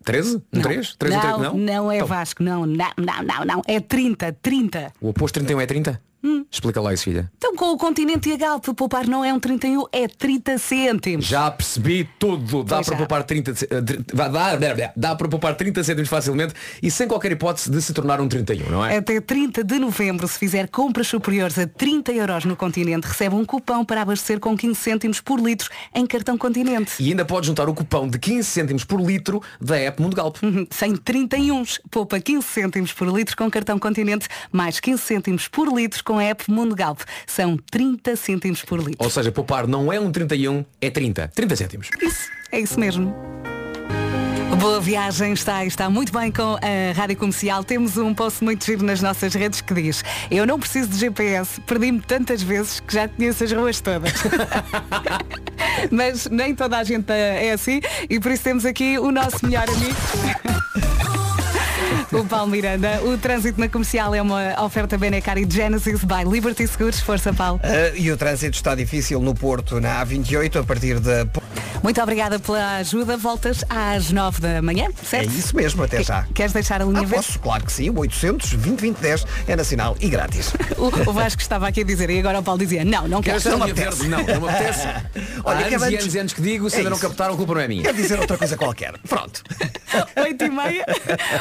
[0.03, 0.37] 13?
[0.37, 0.61] Um Não.
[0.63, 0.95] 3?
[0.95, 1.41] 3 não, um 3?
[1.41, 1.57] Não?
[1.59, 3.61] não é Então, Vasco, não, não, não, não, não.
[3.67, 4.93] É 30, 30.
[4.99, 6.01] O oposto 31 é 30?
[6.23, 6.45] Hum.
[6.51, 7.31] Explica lá isso, filha.
[7.37, 11.25] Então com o continente e a Galp, poupar não é um 31, é 30 cêntimos.
[11.25, 12.63] Já percebi tudo.
[12.63, 12.97] Dá Pois para já.
[12.97, 13.81] poupar 30 ce- eh,
[14.13, 16.53] dá, dá, dá, dá para poupar 30 cêntimos facilmente
[16.83, 18.97] e sem qualquer hipótese de se tornar um 31, não é?
[18.97, 23.45] Até 30 de novembro, se fizer compras superiores a 30 euros no continente, recebe um
[23.45, 26.93] cupão para abastecer com 15 cêntimos por litro em cartão continente.
[26.99, 30.37] E ainda pode juntar o cupão de 15 cêntimos por litro da app Mundo Galp.
[30.43, 35.67] Uhum, Sem 31, poupa 15 cêntimos por litro com cartão continente, mais 15 cêntimos por
[35.73, 37.01] litro com a app Mundo Galp.
[37.27, 38.95] São 30 cêntimos por litro.
[38.97, 41.27] Ou seja, poupar não é um 31, é 30.
[41.35, 41.89] 30 cêntimos.
[42.01, 43.15] Isso, é isso mesmo.
[44.59, 47.63] Boa viagem, está, está muito bem com a Rádio Comercial.
[47.63, 51.61] Temos um post muito giro nas nossas redes que diz Eu não preciso de GPS,
[51.61, 54.11] perdi-me tantas vezes que já conheço as ruas todas.
[55.91, 59.69] Mas nem toda a gente é assim e por isso temos aqui o nosso melhor
[59.69, 59.95] amigo.
[62.11, 66.67] O Paulo Miranda, o trânsito na comercial é uma oferta Benecar e Genesis by Liberty
[66.67, 66.99] Seguros.
[66.99, 67.59] Força, Paulo.
[67.63, 71.27] Ah, e o trânsito está difícil no Porto, na A28, a partir da.
[71.83, 73.17] Muito obrigada pela ajuda.
[73.17, 75.29] Voltas às 9 da manhã, É certo?
[75.31, 76.23] isso mesmo, até já.
[76.33, 77.15] Queres deixar a linha Ah, verde?
[77.15, 77.89] posso, claro que sim.
[77.89, 80.53] O 800 2010 é nacional e grátis.
[80.79, 83.37] O, o Vasco estava aqui a dizer e agora o Paulo dizia não, não quero.
[83.51, 84.07] A linha verde?
[84.07, 84.87] Não, não me apetece.
[85.43, 86.97] Olha, Há que anos e antes- anos e anos que digo, se É ainda não
[86.99, 87.83] captaram, a culpa não é minha.
[87.83, 88.93] Quer dizer outra coisa qualquer.
[89.07, 89.43] Pronto.
[90.15, 90.85] 8 e meia.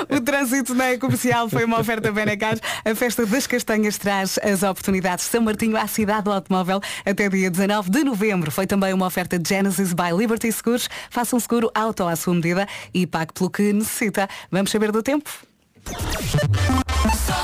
[0.08, 2.56] O trânsito na comercial foi uma oferta Benecar.
[2.84, 7.28] A festa das castanhas traz as oportunidades de São Martinho à cidade do automóvel até
[7.28, 8.50] dia 19 de novembro.
[8.50, 10.88] Foi também uma oferta Genesis by Liberty Seguros.
[11.08, 14.28] Faça um seguro auto à sua medida e pague pelo que necessita.
[14.50, 15.47] Vamos saber do tempo?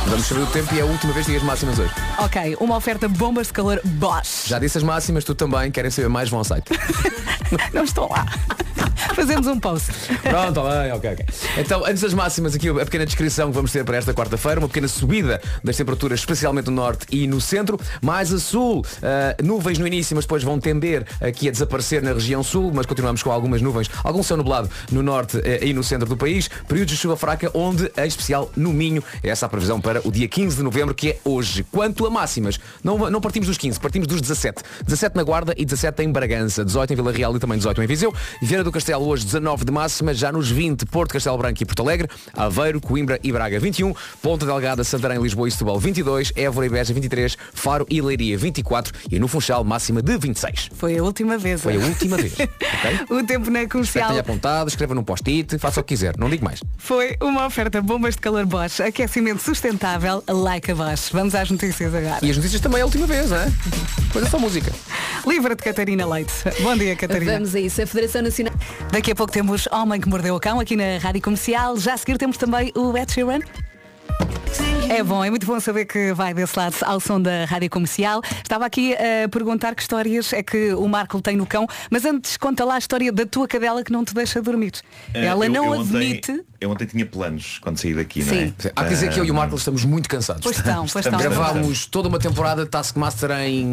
[0.07, 1.93] Vamos saber o tempo e é a última vez que as máximas hoje.
[2.19, 4.47] Ok, uma oferta bombas de calor Bosch.
[4.47, 5.71] Já disse as máximas, tu também.
[5.71, 6.71] Querem saber mais, vão ao site.
[7.73, 8.27] Não estou lá.
[9.15, 9.93] Fazemos um post.
[10.23, 11.27] Pronto, bem, ok, ok.
[11.59, 14.69] Então, antes das máximas, aqui a pequena descrição que vamos ter para esta quarta-feira, uma
[14.69, 19.79] pequena subida das temperaturas, especialmente no norte e no centro, mais a sul, ah, nuvens
[19.79, 23.31] no início, mas depois vão tender aqui a desaparecer na região sul, mas continuamos com
[23.31, 27.01] algumas nuvens, algum céu nublado no norte eh, e no centro do país, períodos de
[27.01, 30.57] chuva fraca, onde, em especial no Minho, é essa a previsão para o dia 15
[30.57, 31.65] de novembro, que é hoje.
[31.71, 34.63] Quanto a máximas, não, não partimos dos 15, partimos dos 17.
[34.85, 37.87] 17 na Guarda e 17 em Bragança, 18 em Vila Real e também 18 em
[37.87, 38.15] Viseu.
[38.41, 41.83] Vieira do Castelo hoje 19 de máxima, já nos 20 Porto, Castelo Branco e Porto
[41.83, 43.93] Alegre, Aveiro, Coimbra e Braga 21,
[44.23, 48.93] Ponta Delgada, Santarém, Lisboa e Setúbal 22, Évora e Beja 23, Faro e Leiria 24
[49.11, 50.71] e no Funchal máxima de 26.
[50.75, 51.61] Foi a última vez.
[51.61, 52.35] Foi a última vez.
[52.39, 53.17] ok?
[53.17, 56.29] O tempo na Espero comercial tenha apontado, escreva num post-it, faça o que quiser, não
[56.29, 56.61] digo mais.
[56.79, 58.81] foi uma oferta bombas de calor Bosch.
[58.81, 61.11] Aquecimento sustentável like a Bosch.
[61.13, 62.19] Vamos às notícias agora.
[62.23, 63.53] E as notícias também é a última vez, não é?
[64.13, 64.73] Coisa só música.
[65.27, 66.33] Livra de Catarina Leite.
[66.61, 67.33] Bom dia, Catarina.
[67.33, 67.83] Vamos a isso.
[67.83, 68.55] A Federação Nacional.
[68.91, 71.77] Daqui a pouco temos Homem que Mordeu o Cão aqui na Rádio Comercial.
[71.77, 73.41] Já a seguir temos também o Ed Sheeran.
[74.89, 78.21] É bom, é muito bom saber que vai desse lado ao som da Rádio Comercial.
[78.43, 82.37] Estava aqui a perguntar que histórias é que o Marco tem no cão, mas antes
[82.37, 84.73] conta lá a história da tua cadela que não te deixa dormir.
[85.13, 86.45] Eh, Ela eu- não eu ontem- admite.
[86.61, 88.31] eu ontem tinha planos quando saí daqui, Sim.
[88.31, 88.53] não é?
[88.77, 90.43] Há que dizer que eu e o Marco estamos muito cansados.
[90.45, 91.19] Pois estão, pois estão.
[91.19, 93.67] Gravámos toda uma temporada de Taskmaster em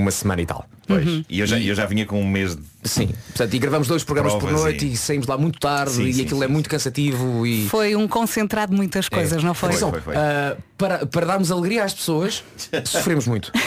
[0.00, 0.64] uma semana e tal.
[0.86, 1.24] Pois.
[1.28, 4.04] E eu já, eu já vinha com um mês de Sim, portanto, e gravamos dois
[4.04, 4.96] programas por Provas noite e- e...
[4.96, 7.68] saímos lá muito tarde Sim, e sim, aquilo sim, é muito cansativo e.
[7.68, 9.70] Foi um concentrado de muitas coisas, não foi?
[9.70, 12.42] Atenção, ah, para, para darmos alegria às pessoas,
[12.84, 13.50] sofremos muito.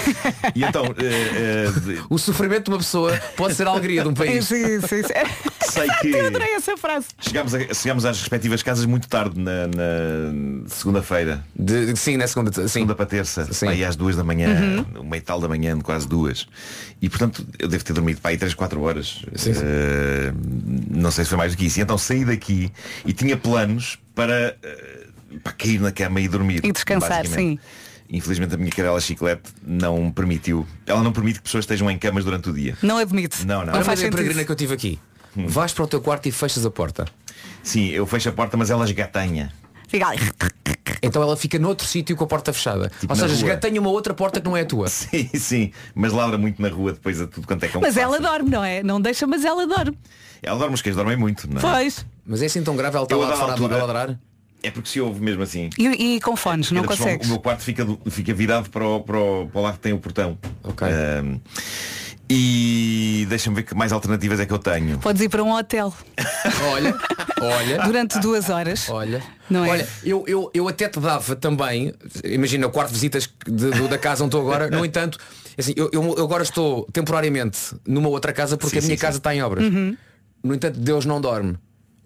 [0.55, 4.13] E então, eh, de- O sofrimento de uma pessoa pode ser a alegria de um
[4.13, 4.45] país.
[4.45, 5.13] Sim, sim, sim.
[5.69, 7.07] sei que Eu adorei essa frase.
[7.19, 11.43] chegámos, a- chegámos às respectivas casas muito tarde na, na segunda-feira.
[11.55, 12.51] De- sim, na segunda.
[12.51, 12.67] Sim.
[12.67, 13.67] Segunda para terça, Sim.
[13.67, 16.47] aí às duas da manhã, uma e tal da manhã, quase duas.
[17.01, 19.08] E portanto eu devo ter dormido para aí 3, 4 horas.
[19.35, 19.61] Sim, sim.
[19.63, 20.33] Eh,
[20.89, 21.79] não sei se foi mais do que isso.
[21.79, 22.71] E então saí daqui
[23.05, 25.07] e tinha planos para, eh,
[25.43, 26.61] para cair na cama e dormir.
[26.63, 27.61] E descansar, basicamente.
[28.11, 30.65] Infelizmente a minha cadela chiclete não permitiu.
[30.85, 32.75] Ela não permite que pessoas estejam em camas durante o dia.
[32.81, 33.45] Não admite.
[33.45, 33.73] Não, não.
[33.73, 34.15] Uma faz sentido.
[34.15, 34.99] peregrina que eu tive aqui.
[35.35, 37.05] Vais para o teu quarto e fechas a porta.
[37.61, 39.51] Sim, eu fecho a porta, mas ela esgatanha.
[39.87, 40.19] Fica ali.
[41.01, 42.91] Então ela fica noutro sítio com a porta fechada.
[42.99, 43.35] Tipo Ou seja, rua.
[43.35, 44.87] esgatanha uma outra porta que não é a tua.
[44.89, 45.71] Sim, sim.
[45.95, 47.81] Mas ladra muito na rua depois a tudo quanto é cão.
[47.81, 48.29] Mas que ela passa.
[48.29, 48.83] dorme, não é?
[48.83, 49.97] Não deixa, mas ela dorme.
[50.41, 51.61] Ela dorme, os cães dormem muito, não é?
[51.61, 52.05] Pois.
[52.25, 53.85] Mas é assim tão grave, ela está Eu, a lá de dada fora a altura-
[53.85, 54.19] ladrar.
[54.61, 55.69] É porque se ouve mesmo assim.
[55.77, 57.27] E, e com fones, não Ainda por cima, consegues.
[57.27, 59.93] O meu quarto fica, fica virado para o, para, o, para o lado que tem
[59.93, 60.37] o portão.
[60.63, 60.85] Ok.
[60.85, 61.39] Ahm,
[62.29, 64.99] e deixa-me ver que mais alternativas é que eu tenho.
[64.99, 65.93] Podes ir para um hotel
[66.71, 66.95] Olha,
[67.41, 67.83] olha.
[67.83, 68.87] durante duas horas.
[68.89, 69.69] Olha, Não é?
[69.69, 73.87] olha, eu, eu, eu até te dava também, imagina o quarto de visitas de- do-
[73.87, 75.17] da casa onde estou agora, no entanto,
[75.57, 79.01] assim, eu, eu- eu agora estou temporariamente numa outra casa porque Sim, a minha sim,
[79.01, 79.17] casa sim.
[79.19, 79.65] está em obras.
[79.65, 79.97] Uhum.
[80.43, 81.57] No entanto, Deus não dorme.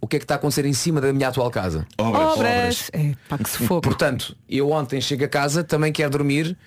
[0.02, 1.86] O que é que está a acontecer em cima da minha atual casa?
[1.98, 2.34] Obras.
[2.34, 2.90] Obras.
[2.92, 3.82] É, pá, que sufoco.
[3.82, 6.58] Portanto, eu ontem chego a casa, também quero dormir,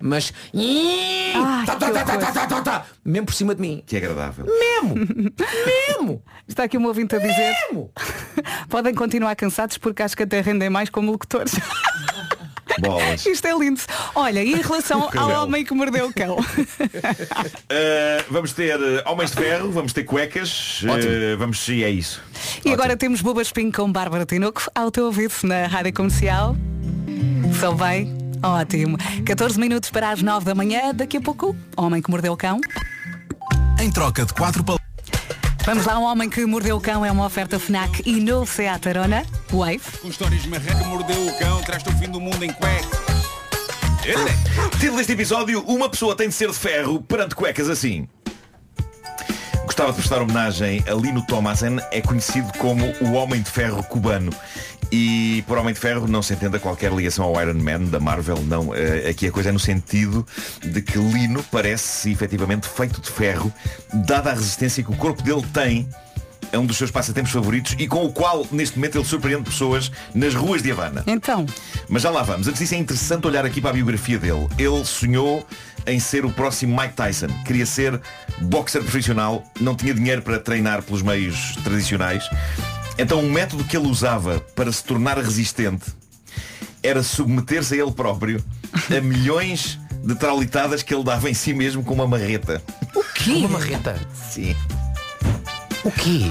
[0.00, 3.82] mas Ai, tá, tá, tá, tá, tá, tá, mesmo por cima de mim.
[3.86, 4.46] Que é agradável.
[4.46, 4.94] Mesmo!
[5.88, 6.22] Mesmo!
[6.46, 7.54] Está aqui um ouvinte a dizer.
[7.70, 7.90] Mesmo!
[8.68, 11.54] Podem continuar cansados porque acho que até rendem mais como locutores.
[12.78, 13.24] Bolas.
[13.24, 13.80] Isto é lindo.
[14.14, 16.36] Olha, e em relação ao homem que mordeu o cão?
[16.36, 16.44] Uh,
[18.28, 22.22] vamos ter uh, homens de ferro, vamos ter cuecas, uh, vamos e é isso.
[22.64, 26.54] E agora temos Buba Espinho com Bárbara Tinoco ao teu ouvido na Rádio Comercial.
[27.58, 28.25] Sou bem?
[28.46, 28.96] Ótimo.
[29.24, 30.94] 14 minutos para as 9 da manhã.
[30.94, 32.60] Daqui a pouco, Homem que Mordeu o Cão.
[33.80, 34.86] Em troca de quatro palavras.
[35.66, 38.88] Vamos lá, um homem que mordeu o cão é uma oferta FNAC e no Seat
[38.88, 39.26] Arona.
[39.50, 39.80] Wave.
[40.00, 42.86] Com histórias de marreca, mordeu o cão, traz-te o fim do mundo em cueca.
[44.78, 48.06] Título deste episódio, uma pessoa tem de ser de ferro perante cuecas assim.
[49.64, 54.32] Gostava de prestar homenagem a Lino Thomasen, é conhecido como o Homem de Ferro cubano.
[54.90, 58.42] E por Homem de Ferro não se entenda qualquer ligação ao Iron Man da Marvel,
[58.44, 58.74] não.
[58.74, 60.26] Eh, aqui a coisa é no sentido
[60.62, 63.52] de que Lino parece efetivamente feito de ferro,
[63.92, 65.88] dada a resistência que o corpo dele tem
[66.52, 69.90] a um dos seus passatempos favoritos e com o qual, neste momento, ele surpreende pessoas
[70.14, 71.02] nas ruas de Havana.
[71.06, 71.46] Então.
[71.88, 72.46] Mas já lá vamos.
[72.46, 74.46] Antes disso é interessante olhar aqui para a biografia dele.
[74.58, 75.44] Ele sonhou
[75.86, 77.28] em ser o próximo Mike Tyson.
[77.44, 78.00] Queria ser
[78.42, 82.28] boxer profissional, não tinha dinheiro para treinar pelos meios tradicionais.
[82.98, 85.84] Então o método que ele usava para se tornar resistente
[86.82, 88.42] era submeter-se a ele próprio
[88.96, 92.62] a milhões de traulitadas que ele dava em si mesmo com uma marreta.
[92.94, 93.32] O quê?
[93.32, 93.98] Uma marreta?
[94.14, 94.54] Sim.
[95.84, 96.30] O quê?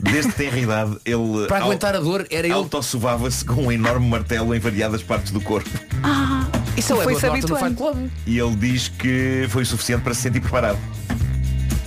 [0.00, 2.54] Desde que tem a idade, ele Para aguentar a dor, era ele...
[2.54, 5.70] autossovava-se com um enorme martelo em variadas partes do corpo.
[6.02, 8.10] Ah, Isso é o foi se habituando.
[8.26, 10.78] E ele diz que foi o suficiente para se sentir preparado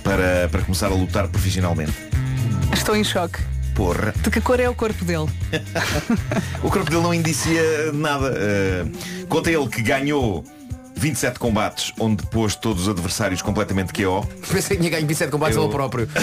[0.02, 1.92] para, para começar a lutar profissionalmente.
[2.76, 3.38] Estou em choque.
[3.74, 4.12] Porra.
[4.22, 5.26] De que cor é o corpo dele?
[6.62, 8.32] O corpo dele não indicia nada.
[8.32, 10.44] Uh, conta ele que ganhou
[10.96, 14.26] 27 combates, onde pôs todos os adversários completamente KO.
[14.50, 16.08] Pensei que tinha ganho 27 combates Eu- ele próprio.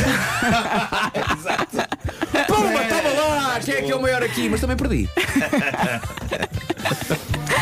[2.47, 3.59] Pumba, estava lá!
[3.63, 4.49] Quem é que é o maior aqui?
[4.49, 5.07] Mas também perdi.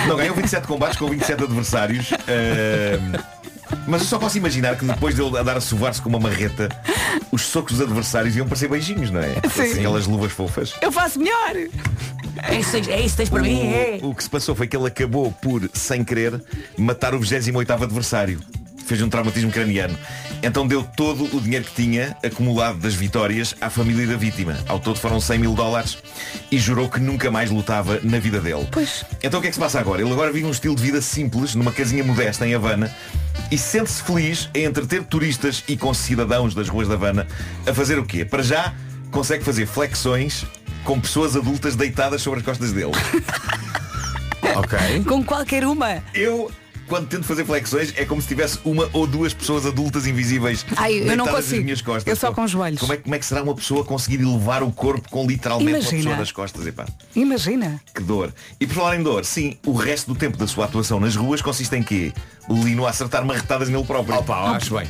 [0.07, 2.11] Não, ganhou 27 combates com 27 adversários.
[2.11, 3.41] uh,
[3.87, 6.69] mas eu só posso imaginar que depois dele andar a sovar-se com uma marreta,
[7.31, 9.35] os socos dos adversários iam parecer beijinhos, não é?
[9.49, 9.79] Sim.
[9.79, 10.73] Aquelas luvas fofas.
[10.81, 11.55] Eu faço melhor!
[12.43, 13.99] É isso, é isso tens para mim, é.
[14.01, 16.41] O, o que se passou foi que ele acabou por, sem querer,
[16.77, 18.39] matar o 28 adversário.
[18.91, 19.97] Fez um traumatismo craniano.
[20.43, 24.57] Então deu todo o dinheiro que tinha acumulado das vitórias à família da vítima.
[24.67, 25.97] Ao todo foram 100 mil dólares
[26.51, 28.67] e jurou que nunca mais lutava na vida dele.
[28.69, 29.05] Pois.
[29.23, 30.01] Então o que é que se passa agora?
[30.01, 32.93] Ele agora vive um estilo de vida simples, numa casinha modesta em Havana,
[33.49, 37.25] e sente-se feliz em entreter turistas e com cidadãos das ruas da Havana
[37.65, 38.25] a fazer o quê?
[38.25, 38.73] Para já,
[39.09, 40.45] consegue fazer flexões
[40.83, 42.91] com pessoas adultas deitadas sobre as costas dele.
[44.53, 45.05] ok.
[45.07, 46.03] Com qualquer uma.
[46.13, 46.51] Eu,
[46.91, 51.09] quando tento fazer flexões, é como se tivesse uma ou duas pessoas adultas invisíveis Ai,
[51.09, 51.55] eu não consigo.
[51.55, 52.05] nas minhas costas.
[52.05, 52.81] Eu só com os joelhos.
[52.81, 55.91] Como é, como é que será uma pessoa conseguir elevar o corpo com literalmente Imagina.
[55.91, 56.67] uma pessoa das costas?
[56.67, 57.79] Epá, Imagina.
[57.95, 58.33] que dor.
[58.59, 61.41] E por falar em dor, sim, o resto do tempo da sua atuação nas ruas
[61.41, 62.11] consiste em quê?
[62.49, 64.17] Lino a acertar marretadas nele próprio.
[64.17, 64.85] Opa, acho bem.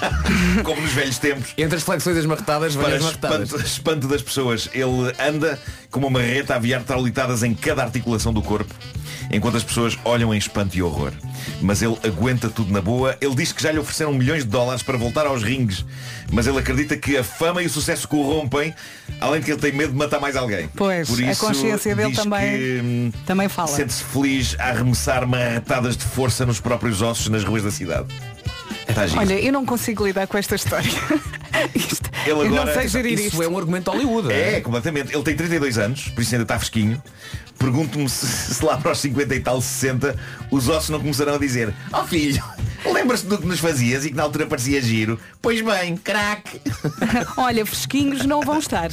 [0.62, 1.54] Como nos velhos tempos.
[1.56, 3.48] Entre as flexões e as marretadas, Para várias marretadas.
[3.48, 5.58] espanto, espanto das pessoas, ele anda
[5.90, 8.74] com uma marreta a aviar traulitadas em cada articulação do corpo,
[9.30, 11.12] enquanto as pessoas olham em espanto e horror.
[11.60, 13.16] Mas ele aguenta tudo na boa.
[13.20, 15.84] Ele diz que já lhe ofereceram milhões de dólares para voltar aos ringues,
[16.32, 18.74] mas ele acredita que a fama e o sucesso corrompem,
[19.20, 20.68] além de que ele tem medo de matar mais alguém.
[20.76, 23.68] Pois, Por a isso, consciência dele diz também- que, hum, Também fala.
[23.68, 28.06] Sente-se feliz a arremessar marretadas de força nos próprios ossos nas ruas da cidade.
[28.88, 29.20] Está giro.
[29.20, 30.90] Olha, eu não consigo lidar com esta história.
[31.74, 33.42] Isto- Ele eu não agora- sei gerir Isso isto.
[33.42, 34.32] é um argumento de Hollywood.
[34.32, 35.12] É, completamente.
[35.14, 37.02] Ele tem 32 anos, por isso ainda está fresquinho.
[37.58, 40.14] Pergunto-me se, se lá para os 50 e tal, 60,
[40.50, 42.42] os ossos não começarão a dizer Ó filho,
[42.92, 45.18] lembras-te do que nos fazias e que na altura parecia giro?
[45.40, 46.60] Pois bem, craque.
[47.38, 48.90] Olha, fresquinhos não vão estar.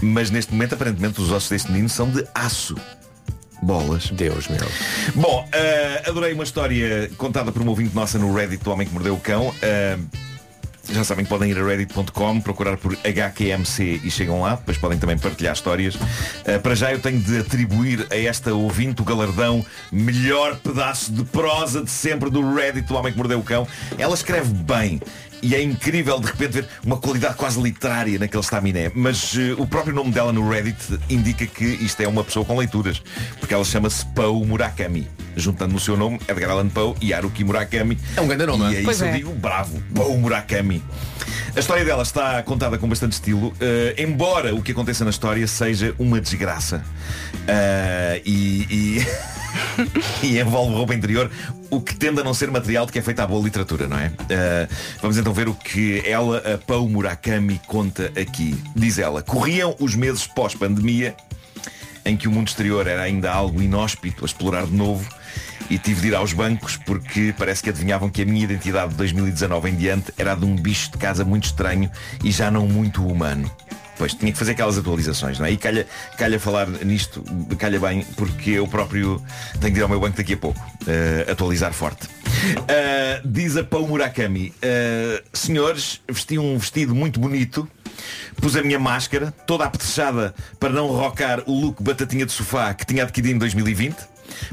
[0.00, 2.74] Mas neste momento, aparentemente, os ossos deste menino são de aço.
[3.62, 4.10] Bolas.
[4.10, 4.66] Deus meu.
[5.14, 8.92] Bom, eh, adorei uma história contada por uma ouvinte nossa no Reddit do Homem que
[8.92, 9.54] Mordeu o Cão.
[9.60, 9.98] Eh,
[10.90, 14.98] já sabem que podem ir a reddit.com, procurar por HQMC e chegam lá, depois podem
[14.98, 15.98] também partilhar histórias.
[16.46, 21.24] Eh, para já eu tenho de atribuir a esta ouvinte o galardão melhor pedaço de
[21.24, 23.68] prosa de sempre do Reddit do Homem que Mordeu o Cão.
[23.98, 25.00] Ela escreve bem.
[25.42, 28.90] E é incrível de repente ver uma qualidade quase literária naquele estaminé.
[28.94, 32.56] Mas eh, o próprio nome dela no Reddit indica que isto é uma pessoa com
[32.58, 33.00] leituras.
[33.38, 35.08] Porque ela chama-se Poe Murakami.
[35.36, 37.96] Juntando no seu nome Edgar Allan Poe e Haruki Murakami.
[38.16, 38.80] É um grande nome, E é?
[38.80, 39.12] é Pois isso eu é.
[39.12, 40.82] digo, bravo, Poe Murakami.
[41.54, 45.46] A história dela está contada com bastante estilo, eh, embora o que aconteça na história
[45.46, 46.84] seja uma desgraça.
[47.46, 49.06] Eh, e, e,
[50.26, 51.30] e envolve roupa interior,
[51.70, 53.98] o que tende a não ser material de que é feita a boa literatura, não
[53.98, 54.12] é?
[54.28, 54.68] Eh,
[55.00, 58.56] vamos então ver o que ela, a Pau Murakami, conta aqui.
[58.74, 61.14] Diz ela, corriam os meses pós-pandemia,
[62.04, 65.06] em que o mundo exterior era ainda algo inóspito a explorar de novo,
[65.70, 68.96] e tive de ir aos bancos porque parece que adivinhavam que a minha identidade de
[68.96, 71.90] 2019 em diante era a de um bicho de casa muito estranho
[72.24, 73.50] e já não muito humano.
[73.96, 75.50] Pois tinha que fazer aquelas atualizações, não é?
[75.50, 75.84] E calha,
[76.16, 77.24] calha falar nisto,
[77.58, 79.20] calha bem, porque eu próprio
[79.60, 82.06] tenho de ir ao meu banco daqui a pouco, eh, atualizar forte.
[82.06, 87.68] Uh, diz a Pão Murakami uh, Senhores, vesti um vestido muito bonito
[88.40, 92.86] Pus a minha máscara Toda apetrechada para não rocar O look batatinha de sofá que
[92.86, 93.96] tinha adquirido em 2020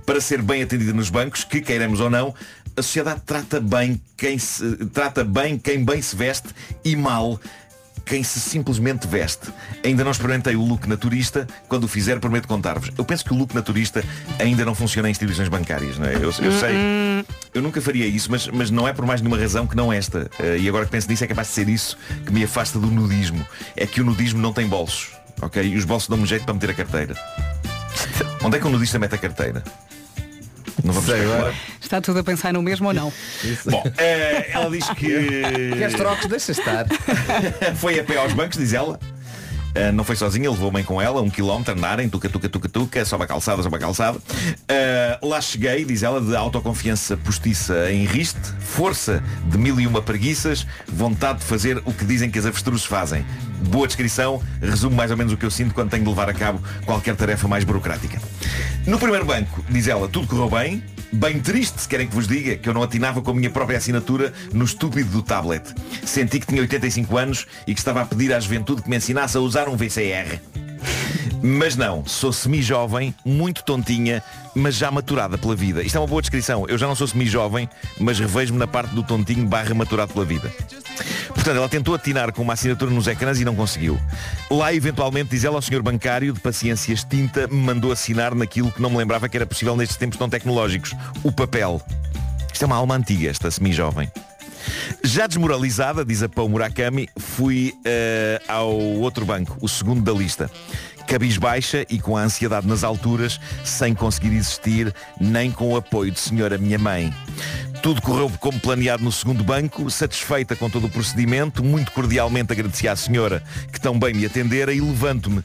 [0.06, 2.34] Para ser bem atendida nos bancos Que, queiramos ou não
[2.76, 6.50] A sociedade trata bem quem, se, trata bem quem bem se veste
[6.84, 7.40] E mal
[8.06, 9.52] quem se simplesmente veste.
[9.84, 12.92] Ainda não experimentei o look naturista, quando o fizer prometo contar-vos.
[12.98, 14.04] Eu penso que o look naturista
[14.40, 16.16] ainda não funciona em instituições bancárias, não é?
[16.16, 19.66] Eu, eu sei, eu nunca faria isso, mas, mas não é por mais nenhuma razão
[19.66, 20.30] que não esta.
[20.40, 22.88] Eh, e agora que penso nisso é capaz de ser isso que me afasta do
[22.88, 23.46] nudismo.
[23.76, 25.12] É que o nudismo não tem bolsos,
[25.42, 25.64] ok?
[25.64, 27.16] E os bolsos dão-me jeito para meter a carteira.
[28.44, 29.64] Onde é que o nudista mete a carteira?
[30.84, 31.54] Não vamos Sei, especular.
[31.82, 33.14] Está tudo a pensar no mesmo ou não?
[33.66, 35.08] Bom, eh, ela diz que.
[35.78, 36.28] Queres trocos?
[36.28, 36.86] Deixa estar.
[37.78, 39.00] foi a pé aos bancos, diz ela.
[39.76, 43.04] Uh, não foi sozinha, levou mãe com ela, um quilómetro andarem, tuca, tuca, tuca, tuca,
[43.04, 44.18] sobe a calçada, sobe a calçada.
[44.18, 50.02] Uh, lá cheguei, diz ela, de autoconfiança postiça em riste, força de mil e uma
[50.02, 53.26] preguiças, vontade de fazer o que dizem que as avestruzes fazem.
[53.70, 56.34] Boa descrição, resume mais ou menos o que eu sinto quando tenho de levar a
[56.34, 58.22] cabo qualquer tarefa mais burocrática.
[58.88, 60.82] No primeiro banco, diz ela, tudo correu bem,
[61.16, 63.78] Bem triste, se querem que vos diga, que eu não atinava com a minha própria
[63.78, 65.64] assinatura no estúpido do tablet.
[66.04, 69.38] Senti que tinha 85 anos e que estava a pedir à juventude que me ensinasse
[69.38, 70.65] a usar um VCR.
[71.42, 74.24] Mas não, sou semi-jovem, muito tontinha,
[74.56, 75.84] mas já maturada pela vida.
[75.84, 76.66] Isto é uma boa descrição.
[76.68, 77.70] Eu já não sou semi-jovem,
[78.00, 80.52] mas revejo-me na parte do tontinho barra maturado pela vida.
[81.28, 84.00] Portanto, ela tentou atinar com uma assinatura nos ecrãs e não conseguiu.
[84.50, 88.82] Lá, eventualmente, diz ela ao senhor bancário, de paciência extinta, me mandou assinar naquilo que
[88.82, 90.96] não me lembrava que era possível nestes tempos tão tecnológicos.
[91.24, 91.80] O papel.
[92.52, 94.10] Isto é uma alma antiga, esta semi-jovem.
[95.16, 100.52] Já desmoralizada, diz a Pão Murakami, fui eh, ao outro banco, o segundo da lista.
[101.08, 106.20] Cabisbaixa e com a ansiedade nas alturas, sem conseguir existir, nem com o apoio de
[106.20, 107.14] senhora minha mãe.
[107.82, 112.86] Tudo correu como planeado no segundo banco, satisfeita com todo o procedimento, muito cordialmente agradeci
[112.86, 115.42] à senhora que tão bem me atendera e levanto-me.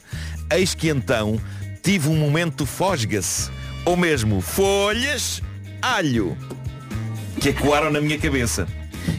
[0.51, 1.39] Eis que então
[1.81, 3.49] tive um momento fosga-se,
[3.85, 5.41] ou mesmo folhas,
[5.81, 6.37] alho,
[7.39, 8.67] que ecoaram na minha cabeça.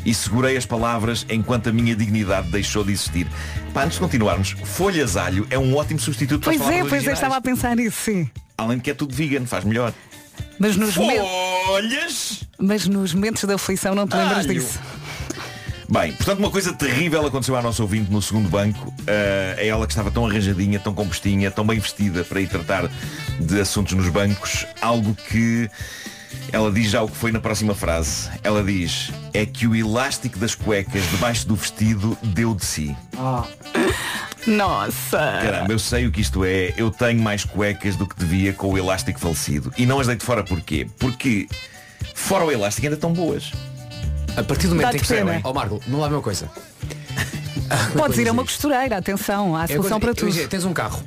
[0.05, 3.27] E segurei as palavras enquanto a minha dignidade deixou de existir.
[3.73, 6.95] Pá, antes de continuarmos, folhas alho é um ótimo substituto para Pois é, pois é,
[6.97, 7.19] originais.
[7.19, 8.31] estava a pensar nisso, sim.
[8.59, 9.93] Além de que é tudo vegan, faz melhor.
[10.59, 11.29] Mas nos, momentos,
[11.67, 12.45] Folhas!
[12.59, 14.55] mas nos momentos da aflição não te lembras Alho.
[14.55, 14.79] disso.
[15.89, 18.95] Bem, portanto uma coisa terrível aconteceu à nossa ouvinte no segundo banco.
[19.07, 22.89] Eh, é ela que estava tão arranjadinha, tão compostinha, tão bem vestida para ir tratar
[23.39, 24.67] de assuntos nos bancos.
[24.81, 25.69] Algo que
[26.51, 28.29] ela diz já o que foi na próxima frase.
[28.43, 32.97] Ela diz, é que o elástico das cuecas debaixo do vestido deu de si.
[34.47, 35.19] Nossa!
[35.19, 36.75] Caramba, eu sei o que isto é.
[36.77, 39.73] Eu tenho mais cuecas do que devia com o elástico falecido.
[39.79, 40.87] E não as deito fora porquê?
[40.99, 41.47] Porque
[42.15, 43.53] fora o elástico ainda estão boas.
[44.37, 46.51] A partir do momento em que percebem, ó Marco, não lá uma coisa.
[47.97, 50.49] Podes ir a uma costureira, atenção, há É solução para coisa- tudo.
[50.49, 51.03] Tens um carro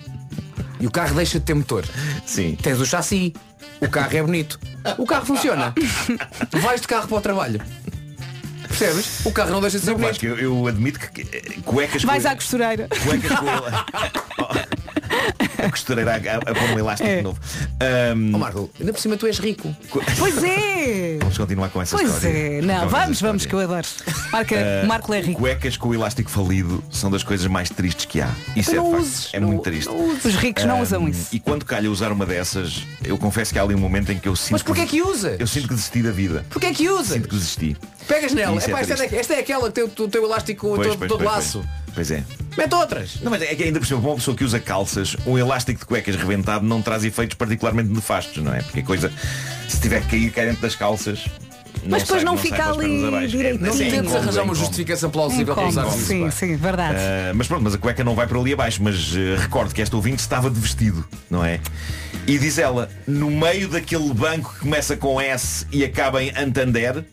[0.80, 1.86] e o carro deixa de ter motor.
[2.26, 2.58] Sim.
[2.62, 3.34] Tens o chassi.
[3.82, 4.60] O carro é bonito.
[4.98, 5.74] O carro funciona.
[6.62, 7.62] Vais de carro para o trabalho.
[8.68, 9.26] Percebes?
[9.26, 10.12] O carro não deixa de ser Não, bonito.
[10.14, 12.90] Vasco, eu, eu admito que eh, cuecas Vais com, à costureira.
[13.04, 13.46] cuecas com
[15.58, 17.17] a costureira a, a, a pôr um elástico É.
[17.17, 17.39] de novo.
[17.80, 19.75] Ahm, Ó Marco, ainda por cima tu és rico.
[20.17, 21.17] Pois é!
[21.19, 22.38] Vamos continuar com essa Pois história.
[22.38, 23.47] é, Continuar não, vamos, vamos, história.
[23.49, 23.88] que eu adoro.
[24.32, 25.39] Marca, Ah, Marco é rico.
[25.39, 28.30] Cuecas com o elástico falido são das coisas mais tristes que há.
[28.56, 29.04] Isso Então é não facto.
[29.04, 29.88] uses, é não- muito triste.
[29.88, 30.10] não.
[30.15, 31.28] Os ricos não Ahm, usam isso.
[31.36, 34.28] E quando calha usar uma dessas, eu confesso que há ali um momento em que
[34.28, 34.51] eu sinto.
[34.54, 35.39] Mas porquê é que usas?
[35.39, 36.45] Eu sinto que desisti da vida.
[36.49, 37.08] Porquê é que usas?
[37.15, 37.78] Sinto que desisti.
[38.08, 38.60] Pegas nela.
[38.62, 41.10] É Epá, esta, é, esta é aquela que tem o teu elástico Pois, todo, pois,
[41.10, 41.60] todo pois, laço.
[41.60, 42.24] Pois é.
[42.58, 43.22] Mete outras.
[43.22, 45.80] Não, mas é que ainda por cima, para uma pessoa que usa calças, um elástico
[45.80, 48.62] de cuecas reventado não traz efeitos particularmente nefastos, não é?
[48.62, 49.12] Porque a coisa,
[49.68, 51.26] se tiver que cair, cai dentro das calças.
[51.88, 53.04] Mas depois não sai fica ali.
[53.04, 56.00] É, Não é tentes incómodo, arranjar é uma justificação plausível para usar isso.
[56.00, 56.98] sim, sim, verdade.
[56.98, 59.82] Ah, mas pronto, mas a cueca não vai por ali abaixo, mas eh, recordo que
[59.82, 61.60] esta ouvinte estava de vestido, não é?
[62.26, 67.06] E diz ela, no meio daquele banco que começa com S e acaba em Antander,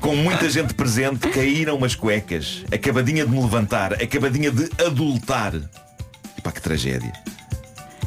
[0.00, 5.54] com muita gente presente, caíram umas cuecas, acabadinha de me levantar, acabadinha de adultar.
[5.54, 7.12] E pá, que tragédia.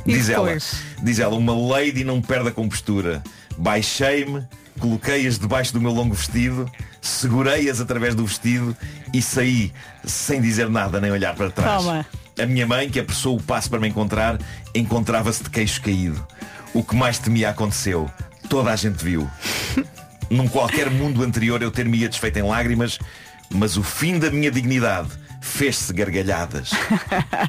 [0.05, 0.57] E Diz ela,
[1.01, 3.21] diz ela, uma lady não perde a compostura.
[3.57, 4.43] Baixei-me,
[4.79, 6.69] coloquei-as debaixo do meu longo vestido,
[7.01, 8.75] segurei-as através do vestido
[9.13, 9.71] e saí
[10.03, 11.83] sem dizer nada nem olhar para trás.
[11.83, 12.05] Toma.
[12.39, 14.39] A minha mãe, que apressou o passo para me encontrar,
[14.73, 16.25] encontrava-se de queixo caído.
[16.73, 18.09] O que mais temia aconteceu.
[18.49, 19.29] Toda a gente viu.
[20.31, 22.97] Num qualquer mundo anterior eu ter-me-ia desfeito em lágrimas,
[23.53, 25.09] mas o fim da minha dignidade
[25.41, 26.71] fez-se gargalhadas.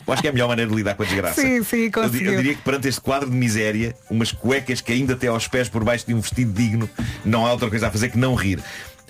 [0.04, 1.40] Eu acho que é a melhor maneira de lidar com a desgraça.
[1.40, 2.32] Sim, sim, eu, conseguiu.
[2.32, 5.68] eu diria que perante este quadro de miséria, umas cuecas que ainda até aos pés
[5.68, 6.90] por baixo de um vestido digno,
[7.24, 8.58] não há outra coisa a fazer que não rir.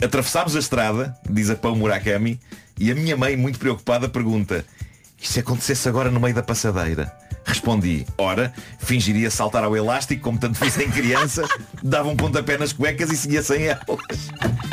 [0.03, 2.39] Atravessámos a estrada, diz a Pão Murakami,
[2.79, 4.64] e a minha mãe, muito preocupada, pergunta
[5.23, 7.12] e se acontecesse agora no meio da passadeira?
[7.53, 11.46] Respondi, ora, fingiria saltar ao elástico, como tanto fiz em criança,
[11.84, 13.82] dava um pontapé nas cuecas e seguia sem elas.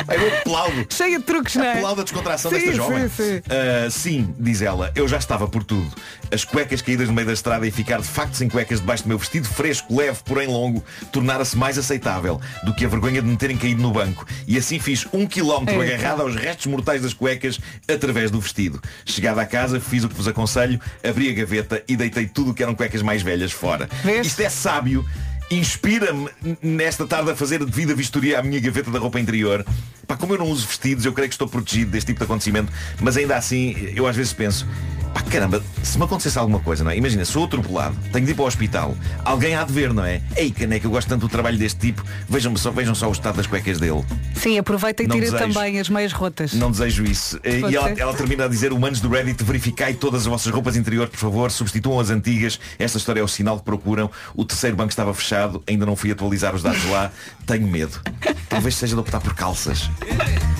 [0.08, 0.86] Eu aplaudo.
[0.88, 1.74] Cheia de truques, não é?
[1.74, 3.08] Aplaudo a descontração Sim, desta jovem.
[3.10, 3.42] sim, sim.
[3.50, 5.94] Ah, sim, diz ela, eu já estava por tudo.
[6.32, 9.08] As cuecas caídas no meio da estrada e ficar de facto sem cuecas debaixo do
[9.08, 13.36] meu vestido fresco, leve, porém longo, tornara-se mais aceitável do que a vergonha de me
[13.36, 14.26] terem caído no banco.
[14.48, 15.94] E assim fiz um quilómetro Eita.
[15.94, 18.80] agarrado aos restos mortais das cuecas através do vestido.
[19.04, 22.54] Chegada a casa, fiz o que vos aconselho, abri a gaveta e deitei tudo o
[22.54, 23.88] que eram cuecas mais velhas fora.
[24.22, 25.04] Isto é sábio.
[25.50, 26.28] Inspira-me
[26.62, 29.66] nesta tarde a fazer a devida vistoria à minha gaveta da roupa interior.
[30.06, 32.72] Pá, como eu não uso vestidos, eu creio que estou protegido deste tipo de acontecimento,
[33.00, 34.66] mas ainda assim, eu às vezes penso,
[35.14, 36.96] pá, caramba, se me acontecesse alguma coisa, não é?
[36.96, 40.20] Imagina, sou atropelado, tenho de ir para o hospital, alguém há de ver, não é?
[40.36, 43.36] Ei, caneca, eu gosto tanto do trabalho deste tipo, vejam só, vejam só o estado
[43.36, 44.04] das cuecas dele.
[44.34, 45.52] Sim, aproveita e Não tira desejo.
[45.52, 46.54] também as meias rotas.
[46.54, 47.38] Não desejo isso.
[47.60, 50.76] Pode E ela, ela termina a dizer, humanos do Reddit, verificai todas as vossas roupas
[50.76, 52.58] interiores, por favor, substituam as antigas.
[52.80, 54.10] Esta história é o sinal que procuram.
[54.34, 57.10] O terceiro banco estava fechado, ainda não fui atualizar os dados lá.
[57.46, 58.00] Tenho medo.
[58.48, 59.88] Talvez seja de optar por calças.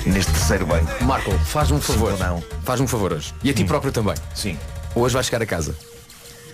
[0.06, 1.04] Neste terceiro banco.
[1.04, 2.18] Marco, faz-me um favor.
[2.18, 2.42] Não.
[2.64, 3.34] Faz-me um favor hoje.
[3.42, 4.14] E a ti próprio também.
[4.34, 4.58] Sim.
[4.94, 5.76] Hoje vais chegar a casa.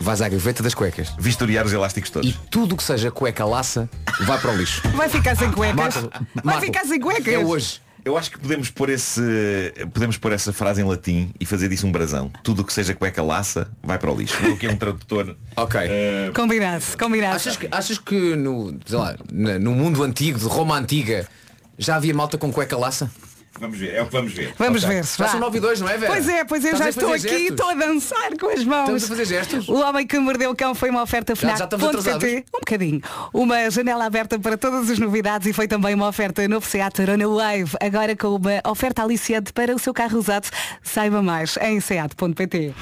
[0.01, 1.09] Vais à gaveta das cuecas.
[1.19, 2.29] Vistoriar os elásticos todos.
[2.29, 3.89] E tudo o que seja cueca laça
[4.23, 4.83] vai para o lixo.
[4.91, 5.77] Vai ficar sem cuecas.
[5.77, 7.27] Marco, Vai Marco, ficar sem cuecas.
[7.33, 7.81] É hoje.
[8.07, 9.21] Eu acho que podemos pôr esse
[9.93, 12.31] podemos pôr essa frase em latim e fazer disso um brasão.
[12.45, 14.37] Tudo o que seja cueca laça vai para o lixo.
[14.49, 15.37] O que é um tradutor.
[15.57, 15.81] Ok.
[15.83, 17.35] eh, Combinado, combinado.
[17.35, 21.27] Achas que, achas que no, sei lá, no mundo antigo, de Roma antiga,
[21.77, 23.11] já havia malta com cueca laça?
[23.59, 24.55] Vamos ver, é o que vamos ver.
[24.59, 24.95] Vamos Ok.
[24.97, 25.05] ver.
[25.05, 26.13] Já são 9 e 2, não é, Vera?
[26.13, 27.51] Pois é, pois é, Estás já estou aqui, gestos?
[27.51, 28.81] estou a dançar com as mãos.
[28.83, 29.69] Estamos a fazer gestos?
[29.69, 31.57] O homem que mordeu o cão foi uma oferta Já- final.
[31.57, 32.25] já estamos atrasados?
[32.33, 33.01] Um bocadinho.
[33.33, 37.27] Uma janela aberta para todas as novidades e foi também uma oferta novo Seat Arona
[37.29, 37.73] Wave.
[37.81, 40.49] Agora com uma oferta aliciante para o seu carro usado.
[40.83, 42.75] Saiba mais em seat.pt.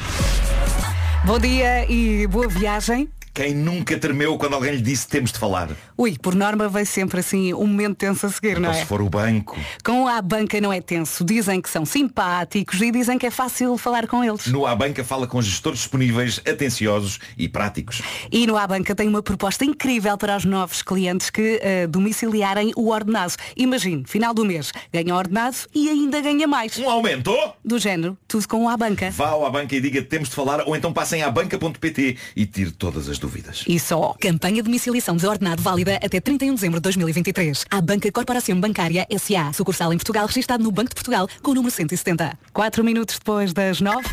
[1.24, 3.08] Bom dia e boa viagem.
[3.32, 5.68] Quem nunca tremeu quando alguém lhe disse temos de falar?
[5.96, 8.78] Ui, por norma vai sempre assim um momento tenso a seguir, não Ou é?
[8.80, 9.56] se for o banco.
[9.84, 11.24] Com a banca não é tenso.
[11.24, 14.46] Dizem que são simpáticos e dizem que é fácil falar com eles.
[14.48, 18.02] No A Banca fala com gestores disponíveis, atenciosos e práticos.
[18.30, 22.90] E no Abanca tem uma proposta incrível para os novos clientes que eh, domiciliarem o
[22.90, 23.34] ordenado.
[23.56, 26.76] Imagine, final do mês, ganha o ordenado e ainda ganha mais.
[26.76, 27.32] Um aumento?
[27.64, 29.10] Do género, tudo com o Abanca.
[29.12, 32.46] Vá ao A Banca e diga temos de falar ou então passem a banca.pt e
[32.46, 33.64] tire todas as dúvidas.
[33.68, 34.14] E só.
[34.20, 37.66] Campanha de domiciliação de ordenado válida até 31 de dezembro de 2023.
[37.70, 39.52] A Banca Corporação Bancária SA.
[39.52, 42.38] Sucursal em Portugal, registado no Banco de Portugal, com o número 170.
[42.52, 44.08] Quatro minutos depois das nove.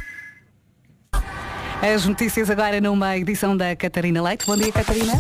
[1.82, 4.46] As notícias agora numa edição da Catarina Leite.
[4.46, 5.14] Bom dia, Catarina.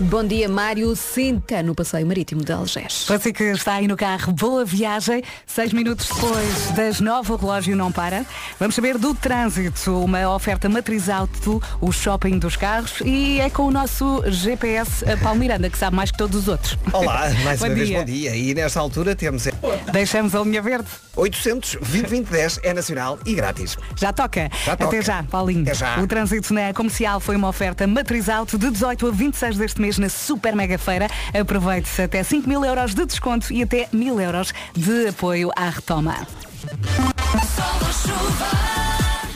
[0.00, 3.08] Bom dia, Mário Sinta, no passeio marítimo de Algés.
[3.20, 5.24] Si que está aí no carro, boa viagem.
[5.44, 8.24] Seis minutos depois das nove, o relógio não para.
[8.60, 13.64] Vamos saber do trânsito, uma oferta matriz auto, o shopping dos carros e é com
[13.64, 16.78] o nosso GPS a Paulo Miranda, que sabe mais que todos os outros.
[16.92, 17.98] Olá, mais Bom uma vez dia.
[17.98, 18.36] bom dia.
[18.36, 19.48] E nesta altura temos
[19.90, 20.86] Deixamos a linha verde.
[21.16, 23.76] 800 2010 é nacional e grátis.
[23.96, 24.48] Já toca.
[24.64, 25.02] Já Até toca.
[25.02, 25.62] já, Paulinho.
[25.62, 25.98] Até já.
[26.00, 29.87] O trânsito na comercial foi uma oferta matriz auto de 18 a 26 deste mês
[29.96, 31.08] na Super Mega Feira.
[31.32, 36.26] Aproveite-se até 5 mil euros de desconto e até mil euros de apoio à retoma.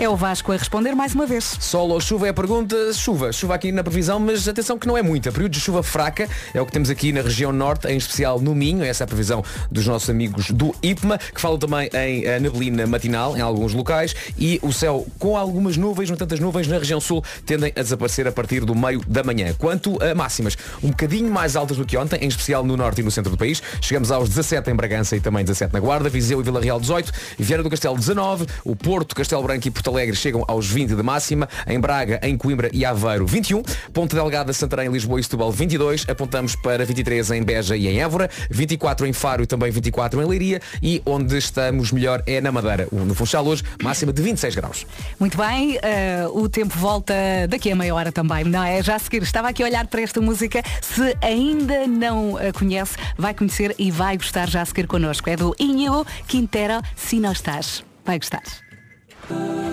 [0.03, 1.57] É o Vasco a responder mais uma vez.
[1.61, 2.92] Sol ou chuva é a pergunta.
[2.92, 3.30] Chuva.
[3.32, 5.30] Chuva aqui na previsão, mas atenção que não é muita.
[5.30, 8.53] Período de chuva fraca é o que temos aqui na região norte, em especial no
[8.53, 8.82] Minho.
[8.82, 12.84] Essa é a previsão dos nossos amigos do IPMA, que falam também em eh, neblina
[12.84, 16.78] matinal em alguns locais e o céu com algumas nuvens, no entanto as nuvens na
[16.78, 19.55] região sul tendem a desaparecer a partir do meio da manhã.
[19.57, 23.05] Quanto a máximas, um bocadinho mais altas do que ontem, em especial no norte e
[23.05, 23.62] no centro do país.
[23.80, 27.12] Chegamos aos 17 em Bragança e também 17 na Guarda, Viseu e Vila Real 18,
[27.38, 31.03] Vieira do Castelo 19, o Porto, Castelo Branco e Porto Alegre chegam aos 20 de
[31.03, 33.62] máxima, em Braga, em Coimbra e Aveiro 21,
[33.93, 38.30] Ponta Delgada, Santarém, Lisboa e Setúbal 22, apontamos para 23 em Beja e em Évora,
[38.51, 42.88] 24 em Faro e também 24 em Leiria e onde estamos melhor é na Madeira,
[42.90, 44.86] no Funchal hoje, máxima de 26 graus.
[45.20, 47.14] Muito bem, eh, o tempo volta
[47.49, 48.82] daqui a meia hora também, não é?
[48.82, 50.62] Já a seguir, estava aqui a olhar para esta música.
[50.80, 55.28] Se ainda não a conhece, vai conhecer e vai gostar já a seguir connosco.
[55.28, 57.84] É do Inho Quintero, Se Não Estás.
[58.05, 58.43] Vai gostar.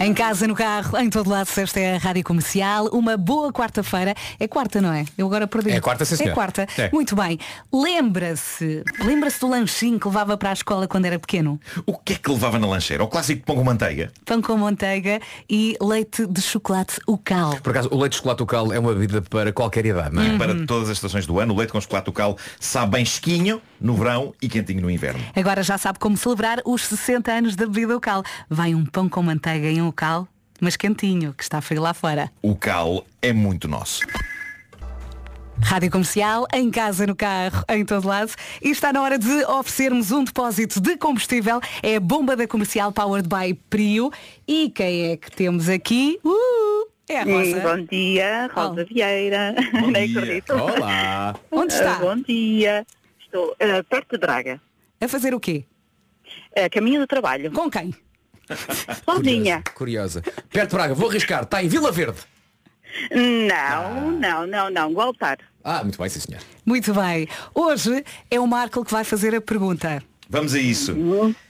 [0.01, 2.87] Em casa, no carro, em todo lado, se esta é a Rádio Comercial.
[2.87, 4.15] Uma boa quarta-feira.
[4.39, 5.03] É quarta, não é?
[5.17, 5.71] Eu agora perdi.
[5.71, 6.65] É quarta, sim, É quarta.
[6.77, 6.89] É.
[6.91, 7.37] Muito bem.
[7.71, 11.59] Lembra-se, lembra-se do lanchinho que levava para a escola quando era pequeno?
[11.85, 13.03] O que é que levava na lancheira?
[13.03, 14.09] O clássico pão com manteiga.
[14.23, 15.19] Pão com manteiga
[15.49, 17.57] e leite de chocolate o cal.
[17.61, 20.37] Por acaso, o leite de chocolate local é uma bebida para qualquer idade, não é?
[20.37, 23.95] Para todas as estações do ano, o leite com chocolate local sabe bem esquinho no
[23.95, 25.19] verão e quentinho no inverno.
[25.35, 28.23] Agora já sabe como celebrar os 60 anos da bebida o cal.
[28.49, 30.27] Vai um pão com manteiga e um cal,
[30.59, 32.29] mas quentinho, que está frio lá fora.
[32.41, 34.01] O cal é muito nosso.
[35.61, 38.31] Rádio Comercial, em casa, no carro, em todo lado.
[38.61, 41.59] E está na hora de oferecermos um depósito de combustível.
[41.83, 44.09] É a bomba da comercial Powered by Prio.
[44.47, 46.17] E quem é que temos aqui?
[46.23, 47.59] Uh, é a Sim, Rosa.
[47.75, 49.53] bom dia, Rosa Vieira.
[49.81, 50.19] Bom Nem dia.
[50.21, 50.53] acredito.
[50.53, 51.35] Olá.
[51.51, 51.95] Onde está?
[51.95, 52.87] Bom dia.
[53.29, 54.59] Estou ah, perto de Braga.
[54.99, 55.63] A fazer o quê?
[56.55, 57.51] Ah, caminho do trabalho.
[57.51, 57.93] Com quem?
[59.05, 59.63] Sozinha.
[59.75, 60.23] Curiosa.
[60.49, 61.43] Perto de Braga, vou arriscar.
[61.43, 62.19] Está em Vila Verde.
[63.11, 64.93] Não, não, não, não.
[64.93, 65.37] Gualtar.
[65.63, 66.41] Ah, muito bem, sim senhor.
[66.65, 67.27] Muito bem.
[67.53, 70.01] Hoje é o Marco que vai fazer a pergunta.
[70.27, 70.95] Vamos a isso.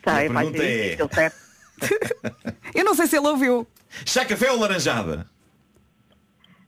[0.03, 1.37] Tá, a pergunta é, certo?
[2.75, 3.65] Eu não sei se ele ouviu.
[4.05, 5.25] chá café ou laranjada?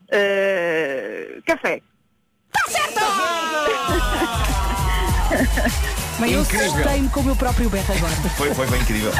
[0.09, 1.81] Ah, café.
[6.19, 6.67] Mas eu Incrível.
[6.67, 8.13] assustei-me com o meu próprio berro agora.
[8.37, 9.11] Foi, foi, foi incrível.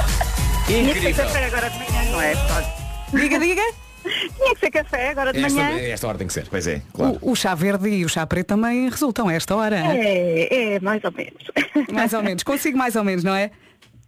[0.67, 2.35] Tinha que ser café agora de manhã, não é?
[2.35, 2.69] Pronto.
[3.13, 3.61] Diga, diga.
[4.03, 5.77] Tinha que ser café agora de Esta, manhã.
[5.79, 6.47] esta hora tem que ser.
[6.49, 9.77] Pois é, O, o chá verde e o chá preto também resultam a esta hora.
[9.77, 11.43] É, é, mais ou menos.
[11.93, 12.43] Mais ou menos.
[12.43, 13.51] Consigo mais ou menos, não é?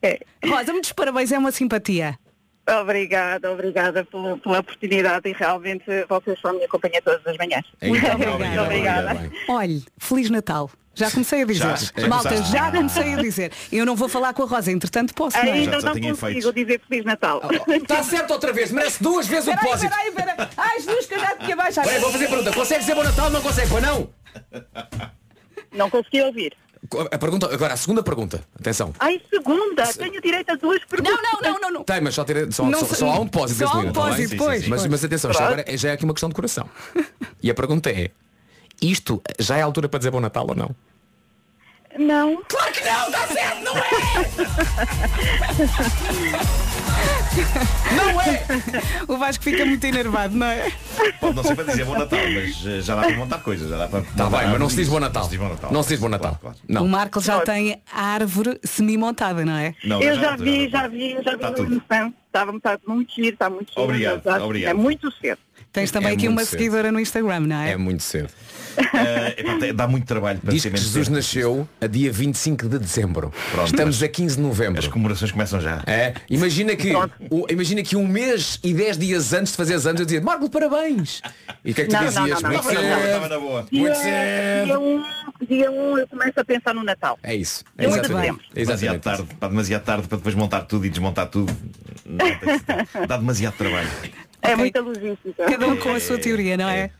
[0.01, 0.20] É.
[0.45, 2.18] Rosa, muitos parabéns, é uma simpatia.
[2.82, 7.66] Obrigada, obrigada pela, pela oportunidade e realmente vocês são a minha companhia todas as manhãs.
[7.82, 8.06] Muito
[8.62, 9.30] obrigada.
[9.49, 10.70] Olhe, Feliz Natal.
[10.96, 11.60] Já comecei a dizer.
[11.60, 13.52] Já, já Malta, já comecei a dizer.
[13.72, 15.52] Eu não vou falar com a Rosa, entretanto posso, não é?
[15.52, 17.41] Ainda não consigo dizer Feliz Natal.
[17.68, 19.91] Está certo outra vez, merece duas vezes o Peraí, depósito.
[19.96, 20.50] peraí, peraí.
[20.56, 21.89] Ai, Jesus, que eu já tinha baixado.
[21.89, 22.52] Bem, vou fazer a pergunta.
[22.54, 23.30] Consegue dizer bom Natal?
[23.32, 24.10] Não consegue, pois não?
[25.72, 26.56] Não consegui ouvir.
[27.12, 28.44] A pergunta, agora, a segunda pergunta.
[28.60, 28.94] Atenção.
[29.00, 31.18] Ai, segunda, tenho direito a duas perguntas.
[31.24, 31.84] Não, não, não, não, não.
[31.84, 34.02] Tem, mas só, tira- só, Não só, só há um depósito Só há um tá
[34.12, 34.12] bem?
[34.12, 34.70] depósito, Sim, sim, pois, sim.
[34.70, 35.44] Mas, mas atenção, Pronto.
[35.44, 36.70] agora já é aqui uma questão de coração.
[37.41, 38.12] E a pergunta é,
[38.91, 40.75] isto já é a altura para dizer bom Natal ou não?
[41.97, 42.41] Não.
[42.47, 43.84] Claro que não, está certo, não é?
[47.95, 48.43] Não é!
[49.07, 50.71] O Vasco fica muito enervado, não é?
[51.19, 53.69] Pode não ser para dizer bom Natal, mas eh, já dá para montar coisas.
[53.69, 55.23] Já dá para Está bem, mas não se diz bom Natal.
[55.23, 55.71] Não se diz bom Natal.
[55.71, 56.39] Não se diz bom Natal.
[56.67, 56.84] Não.
[56.86, 59.75] O Marco já tem a árvore semi-montada, não é?
[59.84, 61.73] eu já vi, já vi, já vi Está a tudo.
[61.73, 62.13] emoção.
[62.27, 63.84] Está, está muito giro, está muito giro.
[63.84, 64.71] Obrigado, mas acho- obrigado.
[64.71, 65.38] É muito cedo.
[65.74, 66.59] Tens também É aqui muito uma cedo.
[66.59, 67.71] seguidora no Instagram, não é?
[67.71, 68.30] É muito cedo.
[69.59, 71.15] Tem- dá muito trabalho para Diz que Jesus cedo.
[71.15, 73.34] nasceu a dia 25 de dezembro.
[73.51, 74.80] Pronto, Estamos a 15 de novembro.
[74.80, 75.84] As comemorações começam já.
[75.88, 76.93] É, imagina que,
[77.30, 80.47] o- imagina que um mês e 10 dias antes de fazeres anos eu dizia, Marco,
[80.49, 81.21] parabéns.
[81.65, 82.41] E o que é que tu Não, dizias?
[82.41, 83.05] não, não, Muito não, não, não, cedo.
[83.07, 83.67] Estava na boa.
[83.71, 84.65] Muito Dia, cedo.
[84.65, 85.03] dia, um,
[85.47, 87.17] dia um eu começo a pensar no Natal.
[87.24, 87.63] É isso.
[87.78, 88.39] É muito exatamente.
[88.53, 91.51] Demasiado tarde, pá, demasiado tarde para depois montar tudo e desmontar tudo.
[93.07, 93.88] Dá demasiado trabalho.
[94.44, 95.46] É muita logística.
[95.46, 96.91] Cada um com a sua teoria, não é?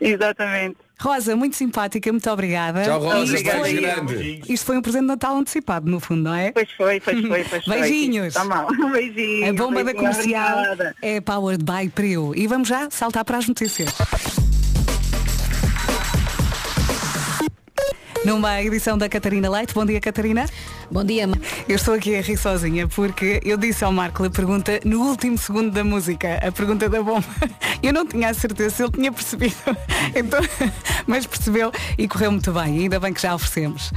[0.00, 0.76] Exatamente.
[1.00, 2.82] Rosa, muito simpática, muito obrigada.
[2.84, 4.40] Tchau, Rosa, Isto foi- grande.
[4.48, 6.52] Isto foi um presente de Natal antecipado, no fundo, não é?
[6.52, 7.80] Pois foi, pois foi, pois foi.
[7.80, 8.34] Beijinhos.
[8.34, 8.68] Tá mal.
[8.92, 9.48] Beijinhos.
[9.50, 10.94] A bomba da comercial obrigada.
[11.02, 12.32] é Powered by Prio.
[12.36, 13.90] E vamos já saltar para as notícias.
[18.24, 19.74] Numa edição da Catarina Leite.
[19.74, 20.46] Bom dia, Catarina.
[20.88, 21.28] Bom dia.
[21.68, 25.36] Eu estou aqui a rir sozinha porque eu disse ao Marco a pergunta no último
[25.36, 27.26] segundo da música, a pergunta da bomba.
[27.82, 29.56] Eu não tinha a certeza se ele tinha percebido.
[30.14, 30.40] Então,
[31.06, 32.80] mas percebeu e correu muito bem.
[32.80, 33.92] Ainda bem que já oferecemos.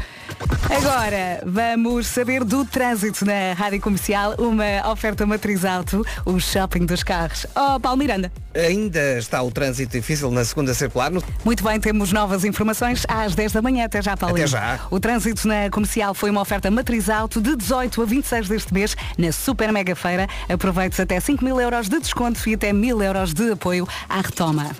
[0.69, 7.03] Agora vamos saber do trânsito na Rádio Comercial, uma oferta matriz alto, o shopping dos
[7.03, 7.45] carros.
[7.55, 8.31] Oh, Paulo Miranda.
[8.55, 11.11] Ainda está o trânsito difícil na segunda circular.
[11.11, 11.21] No...
[11.43, 13.85] Muito bem, temos novas informações às 10 da manhã.
[13.85, 14.35] Até já, Paulo.
[14.35, 14.79] Até já.
[14.89, 18.95] O trânsito na comercial foi uma oferta matriz alto de 18 a 26 deste mês
[19.17, 20.27] na Super Mega Feira.
[20.49, 24.71] Aproveite até 5 mil euros de desconto e até mil euros de apoio à retoma.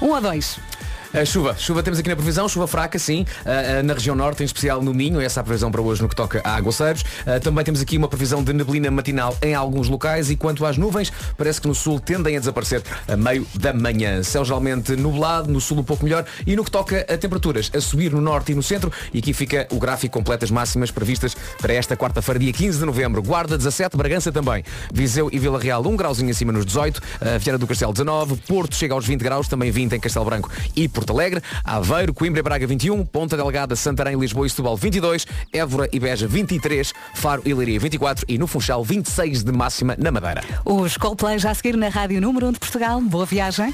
[0.00, 0.67] Um a dois.
[1.14, 4.42] A chuva, chuva temos aqui na previsão, chuva fraca, sim, ah, ah, na região norte,
[4.42, 7.02] em especial no Minho, essa é a previsão para hoje no que toca a aguaceiros.
[7.26, 10.76] Ah, também temos aqui uma previsão de neblina matinal em alguns locais e quanto às
[10.76, 14.22] nuvens, parece que no sul tendem a desaparecer a meio da manhã.
[14.22, 17.80] Céu geralmente nublado, no sul um pouco melhor e no que toca a temperaturas, a
[17.80, 21.34] subir no norte e no centro e aqui fica o gráfico completo das máximas previstas
[21.58, 23.22] para esta quarta-feira, dia 15 de novembro.
[23.22, 24.62] Guarda 17, Bragança também.
[24.92, 28.76] Viseu e Vila Real um grauzinho acima nos 18, ah, Viana do Castelo 19, Porto
[28.76, 32.42] chega aos 20 graus, também 20 em Castelo Branco e Porto Alegre, Aveiro, Coimbra e
[32.42, 37.54] Braga 21, Ponta Delgada, Santarém, Lisboa e Setúbal 22, Évora e Beja 23, Faro e
[37.54, 40.42] Leiria 24 e no Funchal 26 de máxima na Madeira.
[40.64, 43.00] Os Coldplay já a seguir na Rádio Número 1 de Portugal.
[43.00, 43.72] Boa viagem.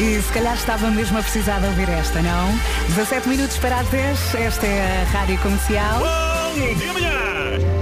[0.00, 2.48] E se calhar estava mesmo a precisar de ouvir esta, não?
[2.96, 4.34] 17 minutos para as 10.
[4.36, 5.98] Esta é a Rádio Comercial.
[5.98, 7.12] Bom dia, manhã!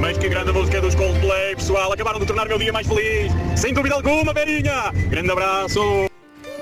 [0.01, 1.93] Mas que grande música dos Coldplay, pessoal.
[1.93, 3.31] Acabaram de tornar o meu dia mais feliz.
[3.55, 4.91] Sem dúvida alguma, Berinha.
[5.09, 6.09] Grande abraço.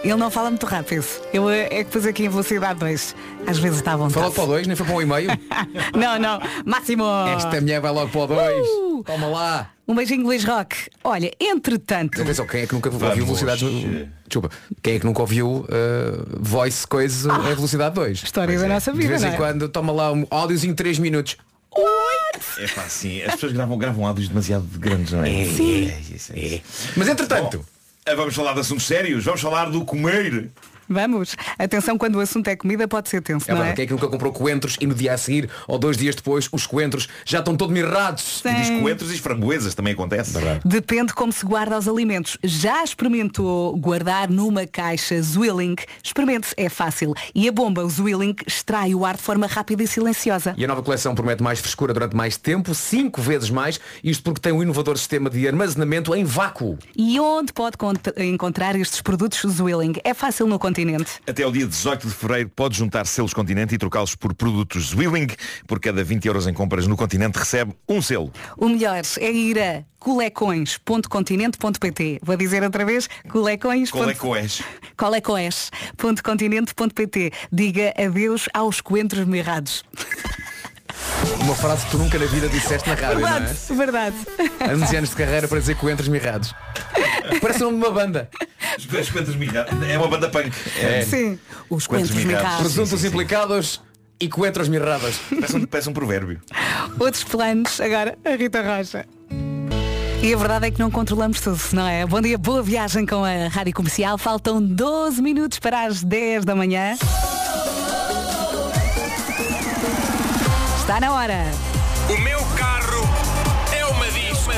[0.04, 1.04] Ele não fala muito rápido.
[1.32, 3.16] Eu eh, é que pus aqui em velocidade 2.
[3.46, 4.14] Às vezes está à vontade.
[4.14, 5.30] Falou para o 2, nem foi para o e-mail.
[5.96, 6.40] não, não.
[6.66, 7.04] Máximo.
[7.34, 8.66] Esta mulher vai logo para o 2.
[8.68, 9.02] Uh!
[9.04, 9.70] Toma lá.
[9.88, 10.76] Um beijinho, Luís Rock.
[11.02, 12.20] Olha, entretanto.
[12.20, 13.08] Atenção, quem é que nunca Vamos.
[13.08, 14.08] ouviu velocidade.
[14.26, 14.50] Desculpa.
[14.82, 15.66] Quem é que nunca ouviu uh,
[16.38, 17.50] voice coisa Ah.
[17.50, 18.22] em velocidade 2?
[18.24, 19.36] História da nossa De vida, vez não em é?
[19.36, 21.36] quando toma lá um áudiozinho 3 minutos.
[22.58, 23.22] É pá, sim.
[23.22, 25.44] As pessoas gravam, gravam áudios demasiado grandes, não é?
[25.44, 25.88] Sim.
[25.88, 26.62] É, isso é, isso.
[26.96, 27.58] Mas entretanto.
[27.58, 27.64] Bom,
[28.12, 29.24] vamos falar de assuntos sérios.
[29.24, 30.50] Vamos falar do comer.
[30.88, 31.36] Vamos.
[31.58, 33.76] Atenção, quando o assunto é comida, pode ser tenso, É não verdade, é?
[33.76, 36.48] quem é que nunca comprou coentros e no dia a seguir ou dois dias depois
[36.52, 38.40] os coentros já estão todos mirrados.
[38.42, 38.48] Sim.
[38.50, 40.34] E diz coentros e framboesas também acontece.
[40.64, 42.36] Depende como se guarda os alimentos.
[42.42, 45.76] Já experimentou guardar numa caixa Zwilling?
[46.02, 47.14] Experimente, é fácil.
[47.34, 50.54] E a bomba, o Zwilling, extrai o ar de forma rápida e silenciosa.
[50.56, 54.40] E a nova coleção promete mais frescura durante mais tempo, cinco vezes mais, isto porque
[54.40, 56.78] tem um inovador sistema de armazenamento em vácuo.
[56.96, 59.94] E onde pode cont- encontrar estes produtos Zwilling?
[60.02, 61.20] É fácil no continente.
[61.26, 65.28] Até ao dia 18 de fevereiro pode juntar selos Continente e trocá-los por produtos Zwilling.
[65.66, 68.32] Por cada 20 euros em compras no Continente recebe um selo.
[68.56, 73.90] O melhor é ir a colecões.continente.pt Vou dizer outra vez, colecões.
[74.36, 74.62] És?
[74.96, 79.82] colecões.continente.pt Diga adeus aos coentros mirrados.
[81.40, 84.16] Uma frase que tu nunca na vida disseste na rádio, Verdade, verdade.
[84.60, 84.74] não é?
[84.74, 86.54] 11 anos de carreira para dizer coentros mirrados.
[87.40, 88.28] Parece o nome de uma banda.
[88.78, 89.72] Os coentros mirrados.
[89.88, 90.52] É uma banda punk.
[90.80, 91.02] É.
[91.04, 91.38] Sim.
[91.70, 92.42] Os Coentros coentros mirrados.
[92.42, 92.60] mirrados.
[92.60, 93.06] Presuntos sim, sim.
[93.08, 93.82] implicados
[94.20, 95.16] e coentros mirrados.
[95.30, 96.40] Parece um, parece um provérbio.
[96.98, 99.04] Outros planos, agora a Rita Rocha.
[100.22, 102.06] E a verdade é que não controlamos tudo, não é?
[102.06, 104.16] Bom dia, boa viagem com a Rádio Comercial.
[104.16, 106.96] Faltam 12 minutos para as 10 da manhã.
[110.84, 111.46] Está na hora.
[112.10, 113.08] O meu carro
[113.74, 114.50] é uma disco.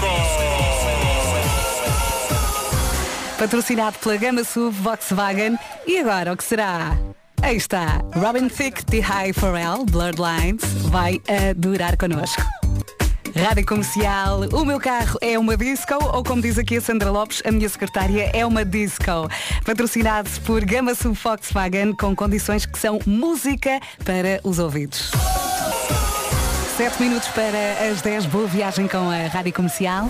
[3.39, 5.57] Patrocinado pela Gama SUV Volkswagen.
[5.87, 6.99] E agora, o que será?
[7.41, 8.01] Aí está.
[8.17, 12.43] Robin Thicke, The High Pharrell, Blurred Lines, vai adorar connosco.
[13.37, 17.41] Rádio Comercial, o meu carro é uma disco, ou como diz aqui a Sandra Lopes,
[17.47, 19.31] a minha secretária é uma disco.
[19.65, 25.13] Patrocinado por Gama SUV Volkswagen, com condições que são música para os ouvidos.
[26.77, 30.09] 7 minutos para as 10, boa viagem com a Rádio Comercial.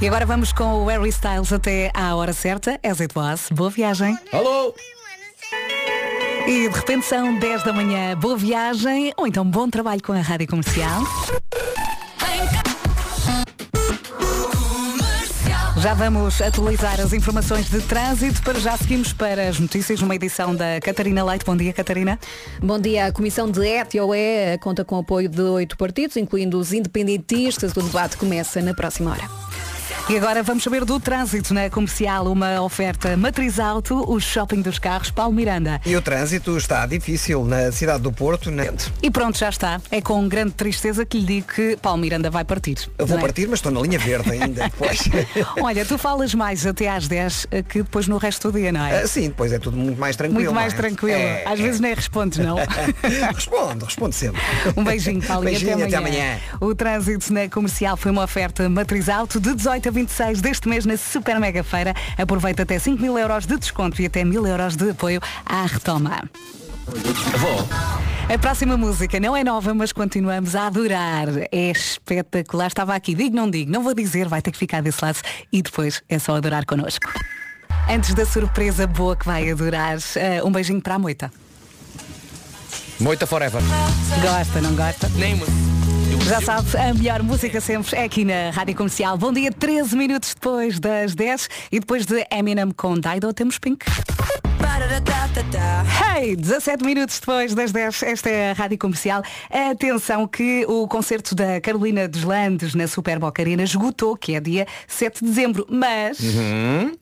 [0.00, 3.48] E agora vamos com o Harry Styles até à hora certa, as it was.
[3.50, 4.16] Boa viagem.
[4.32, 4.72] Alô?
[6.46, 10.20] E de repente são 10 da manhã, boa viagem, ou então bom trabalho com a
[10.20, 11.02] Rádio Comercial.
[15.80, 18.42] Já vamos atualizar as informações de trânsito.
[18.42, 21.46] Para já seguimos para as notícias numa edição da Catarina Leite.
[21.46, 22.18] Bom dia, Catarina.
[22.62, 23.06] Bom dia.
[23.06, 27.72] A Comissão de ETOE conta com o apoio de oito partidos, incluindo os independentistas.
[27.74, 29.22] O debate começa na próxima hora.
[30.10, 34.76] E agora vamos saber do trânsito na comercial, uma oferta matriz alto, o shopping dos
[34.76, 35.80] carros, Paulo Miranda.
[35.86, 38.50] E o trânsito está difícil na cidade do Porto.
[38.50, 38.64] Na...
[39.00, 39.80] E pronto, já está.
[39.88, 42.90] É com grande tristeza que lhe digo que Paulo Miranda vai partir.
[42.98, 43.20] Eu vou é?
[43.20, 44.98] partir, mas estou na linha verde ainda depois.
[45.62, 49.02] Olha, tu falas mais até às 10 que depois no resto do dia, não é?
[49.02, 50.40] Ah, sim, depois é tudo muito mais tranquilo.
[50.42, 50.76] Muito mais é?
[50.76, 51.20] tranquilo.
[51.20, 51.62] É, Às é.
[51.62, 52.56] vezes nem respondes, não.
[53.32, 54.40] respondo, respondo sempre.
[54.76, 55.44] Um beijinho, Paulo.
[55.44, 56.22] e Beijinho, até até amanhã.
[56.22, 56.40] amanhã.
[56.60, 60.86] O trânsito na comercial foi uma oferta matriz alto de 18 a 26 deste mês
[60.86, 61.94] na Super Mega Feira.
[62.16, 66.22] Aproveita até 5 mil euros de desconto e até mil euros de apoio à retoma.
[68.32, 71.28] A próxima música não é nova, mas continuamos a adorar.
[71.52, 72.68] É espetacular.
[72.68, 75.18] Estava aqui, digo, não digo, não vou dizer, vai ter que ficar desse lado
[75.52, 77.12] e depois é só adorar connosco.
[77.88, 81.30] Antes da surpresa boa que vai adorar, eh, um beijinho para a moita.
[82.98, 83.60] Moita forever.
[84.22, 85.08] Gosta, não gosta?
[85.10, 85.36] Nem
[86.26, 89.18] Já sabe, a melhor música sempre é aqui na Rádio Comercial.
[89.18, 93.84] Bom dia, 13 minutos depois das 10 e depois de Eminem com Dido temos Pink.
[96.20, 99.22] Hey, 17 minutos depois das 10, esta é a Rádio Comercial.
[99.50, 104.40] Atenção que o concerto da Carolina dos Landes na Super Boca Arena esgotou, que é
[104.40, 106.18] dia 7 de dezembro, mas,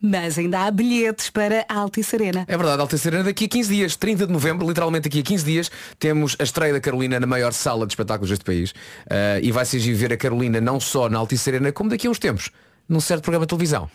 [0.00, 2.44] mas ainda há bilhetes para a Altice Arena.
[2.48, 5.44] É verdade, Altice Arena daqui a 15 dias, 30 de novembro, literalmente daqui a 15
[5.44, 8.72] dias, temos a estreia da Carolina na maior sala de espetáculos deste país.
[9.10, 12.06] Ah, e vai ser giro ver a Carolina não só na Altice Arena, como daqui
[12.06, 12.50] a uns tempos.
[12.88, 13.90] Num certo programa de televisão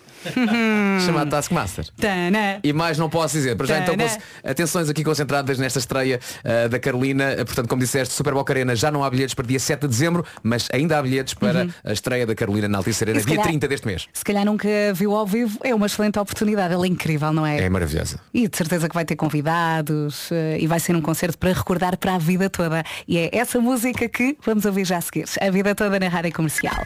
[1.05, 1.85] chamado Taskmaster.
[1.99, 2.59] Tana.
[2.63, 3.55] E mais não posso dizer.
[3.57, 7.35] Para já então, cons- atenções aqui concentradas nesta estreia ah, da Carolina.
[7.41, 9.87] Ah, Portanto, como disseste, Super Boca Arena já não há bilhetes para dia 7 de
[9.87, 11.71] dezembro, mas ainda há bilhetes para Uhum.
[11.83, 14.07] a estreia da Carolina na Altice Arena, dia calhar- 30 deste mês.
[14.13, 16.73] Se calhar nunca viu ao vivo, é uma excelente oportunidade.
[16.73, 17.59] Ela é incrível, não é?
[17.59, 18.19] É maravilhosa.
[18.33, 21.97] E de certeza que vai ter convidados eh, e vai ser um concerto para recordar
[21.97, 22.83] para a vida toda.
[23.07, 25.25] E é essa música que vamos ouvir já a seguir.
[25.41, 26.85] A vida toda na rádio comercial.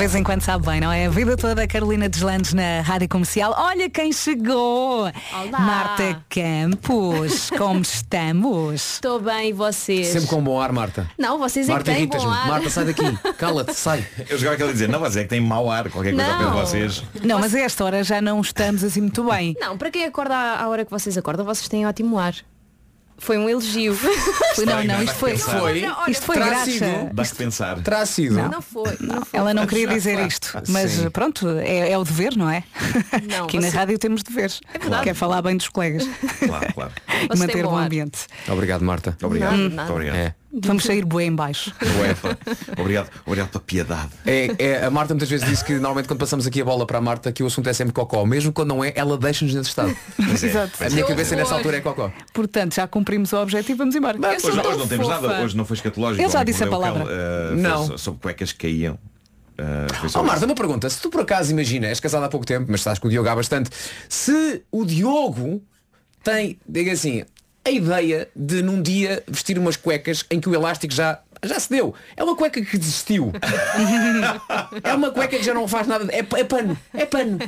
[0.00, 1.04] De vez em quando sabe bem, não é?
[1.04, 3.54] A vida toda a Carolina Deslandes na rádio comercial.
[3.54, 5.12] Olha quem chegou!
[5.50, 8.94] Marta Campos, como estamos?
[8.94, 10.06] Estou bem, e vocês?
[10.06, 11.06] Sempre com bom ar, Marta.
[11.18, 12.26] Não, vocês é Marta que têm irritas-me.
[12.26, 12.48] bom ar.
[12.48, 13.14] Marta, sai daqui.
[13.36, 14.02] Cala-te, sai.
[14.26, 16.38] Eu jogava aquele a dizer, não, mas é que tem mau ar, qualquer coisa ao
[16.38, 16.56] pé de Não.
[16.56, 17.04] vocês.
[17.22, 19.54] Não, mas a esta hora já não estamos assim muito bem.
[19.60, 22.34] Não, para quem acorda à à hora que vocês acordam, vocês têm ótimo ar.
[23.20, 23.96] Foi um elogio.
[24.66, 25.84] Não, não, isto foi, Foi?
[26.08, 26.84] isto foi Terá sido.
[27.14, 27.80] Dá-se pensar.
[27.82, 28.34] Terá sido.
[28.34, 28.48] Não.
[28.50, 29.38] Não foi, não foi.
[29.40, 31.08] Ela não queria dizer isto, mas Sim.
[31.10, 32.62] pronto, é, é o dever, não é?
[33.30, 34.60] Não, Aqui na você- rádio temos deveres.
[34.74, 35.04] É verdade.
[35.04, 36.06] Quer falar bem dos colegas.
[36.46, 36.92] Claro, claro.
[37.32, 38.26] E manter tem bom ambiente.
[38.48, 39.16] Obrigado, Marta.
[39.22, 39.56] Obrigado.
[39.56, 39.92] Nada.
[39.92, 40.16] obrigado.
[40.16, 40.34] É.
[40.52, 41.72] Vamos sair bué em baixo.
[42.00, 42.16] Ué,
[42.76, 43.08] obrigado.
[43.24, 44.10] Obrigado pela piedade.
[44.26, 46.98] É, é, a Marta muitas vezes disse que normalmente quando passamos aqui a bola para
[46.98, 48.26] a Marta que o assunto é sempre cocó.
[48.26, 49.96] Mesmo quando não é, ela deixa-nos nesse estado.
[50.18, 50.46] Mas é.
[50.48, 50.84] Exato.
[50.84, 52.12] A minha cabeça nessa altura é cocó.
[52.32, 54.18] Portanto, já cumprimos o objetivo, vamos embora.
[54.18, 55.20] Hoje, sou não- hoje não temos fofa.
[55.28, 56.22] nada, hoje não foi escatológico.
[56.22, 57.04] Eu já disse a palavra.
[57.04, 57.86] Uh, Não.
[57.86, 58.94] foi Sobre cuecas que caíam.
[59.58, 60.88] Uh, Oh Marta, uma pergunta.
[60.88, 63.28] Se tu por acaso imagina, és casada há pouco tempo, mas estás com o Diogo
[63.28, 63.70] há bastante,
[64.08, 65.62] se o Diogo
[66.24, 67.24] tem, diga assim,
[67.64, 71.70] a ideia de num dia vestir umas cuecas em que o elástico já, já se
[71.70, 71.94] deu.
[72.16, 73.32] É uma cueca que desistiu.
[74.82, 76.06] é uma cueca que já não faz nada.
[76.12, 76.78] É, é pano.
[76.92, 77.38] É pano.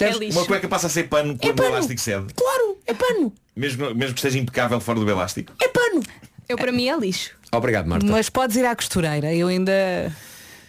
[0.00, 0.38] É lixo.
[0.38, 1.70] Uma cueca passa a ser pano quando pano.
[1.70, 2.32] o elástico cede.
[2.34, 3.32] Claro, é pano.
[3.54, 5.52] Mesmo, mesmo que esteja impecável fora do elástico.
[5.60, 6.02] É pano.
[6.48, 7.36] Eu para mim é lixo.
[7.52, 8.06] Obrigado, Marta.
[8.06, 9.32] Mas podes ir à costureira.
[9.34, 9.72] Eu ainda.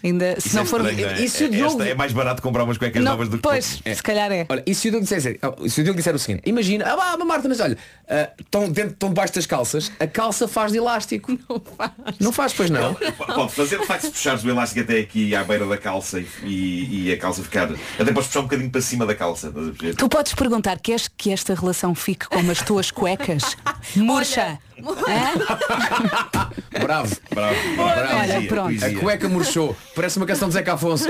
[0.02, 0.80] Ainda se Isso não é for.
[0.86, 1.22] estranho, não é?
[1.22, 3.42] e se o Esta Diogo- é mais barato comprar umas cuecas Não, novas do que
[3.42, 3.96] pois, poucas.
[3.96, 4.46] se calhar é.
[4.48, 6.96] Olha, e se o Diogo disser, oh, se o Diogo disser o seguinte, imagina, ah,
[7.16, 7.76] vá, Marta, mas olha,
[8.08, 11.32] ah, estão dentro, estão debaixo das calças, a calça faz de elástico.
[11.48, 11.92] Não faz.
[12.20, 12.94] Não faz, pois não.
[12.94, 17.06] Pode fazer o facto de puxares o elástico até aqui à beira da calça e,
[17.08, 17.70] e- a calça ficar.
[17.98, 19.52] Até podes puxar um bocadinho para cima da calça.
[19.96, 23.56] Tu podes perguntar, queres que esta relação fique como as tuas cuecas?
[23.96, 24.58] Murcha!
[24.84, 26.50] Hã?
[26.80, 27.16] Bravo.
[27.30, 27.54] Bravo.
[27.76, 27.82] Bravo.
[27.82, 28.76] Olha, Poesia, pronto.
[28.76, 28.98] A poesia.
[28.98, 29.76] cueca murchou.
[29.94, 31.06] Parece uma canção de Zeca Afonso.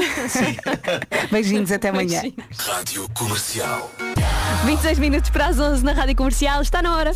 [1.30, 2.22] Beijinhos, até amanhã.
[2.58, 3.90] Rádio Comercial.
[4.64, 6.60] 26 minutos para as 11 na Rádio Comercial.
[6.62, 7.12] Está na hora.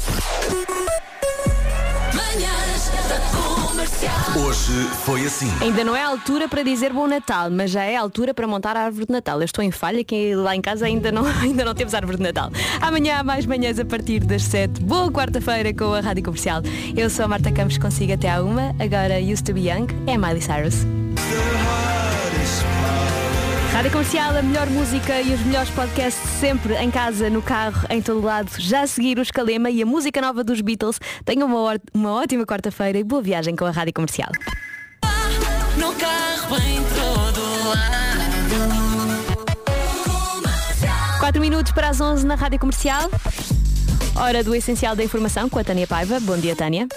[4.37, 4.72] Hoje
[5.05, 5.51] foi assim.
[5.61, 8.47] Ainda não é a altura para dizer bom Natal, mas já é a altura para
[8.47, 9.39] montar a árvore de Natal.
[9.41, 12.22] Eu estou em falha, que lá em casa ainda não, ainda não temos árvore de
[12.22, 12.51] Natal.
[12.80, 14.80] Amanhã há mais manhãs a partir das 7.
[14.82, 16.62] Boa quarta-feira com a Rádio Comercial.
[16.97, 18.74] Eu sou a Marta Campos, consigo até à uma.
[18.78, 20.84] Agora Used to Be Young é Miley Cyrus.
[23.77, 28.01] Rádio Comercial, a melhor música e os melhores podcasts sempre em casa, no carro, em
[28.01, 28.51] todo lado.
[28.57, 30.99] Já a seguir o Escalema e a música nova dos Beatles.
[31.27, 34.31] Tenham uma, uma ótima quarta-feira e boa viagem com a Rádio Comercial.
[35.77, 37.91] No carro em todo lado.
[41.20, 43.11] 4 minutos para as 11 na Rádio Comercial.
[44.14, 46.18] Hora do Essencial da Informação com a Tânia Paiva.
[46.20, 46.89] Bom dia, Tânia.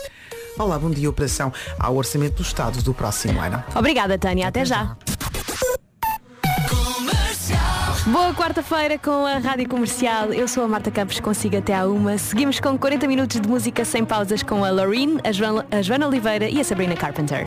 [0.58, 1.10] Olá, bom dia.
[1.10, 3.62] Operação ao Orçamento do Estado do próximo ano.
[3.76, 4.48] Obrigada, Tânia.
[4.48, 4.96] Até já.
[8.12, 10.34] Boa quarta-feira com a Rádio Comercial.
[10.34, 12.18] Eu sou a Marta Campos, consigo até à uma.
[12.18, 16.08] Seguimos com 40 minutos de música sem pausas com a Loreen, a Joana, a Joana
[16.08, 17.38] Oliveira e a Sabrina Carpenter.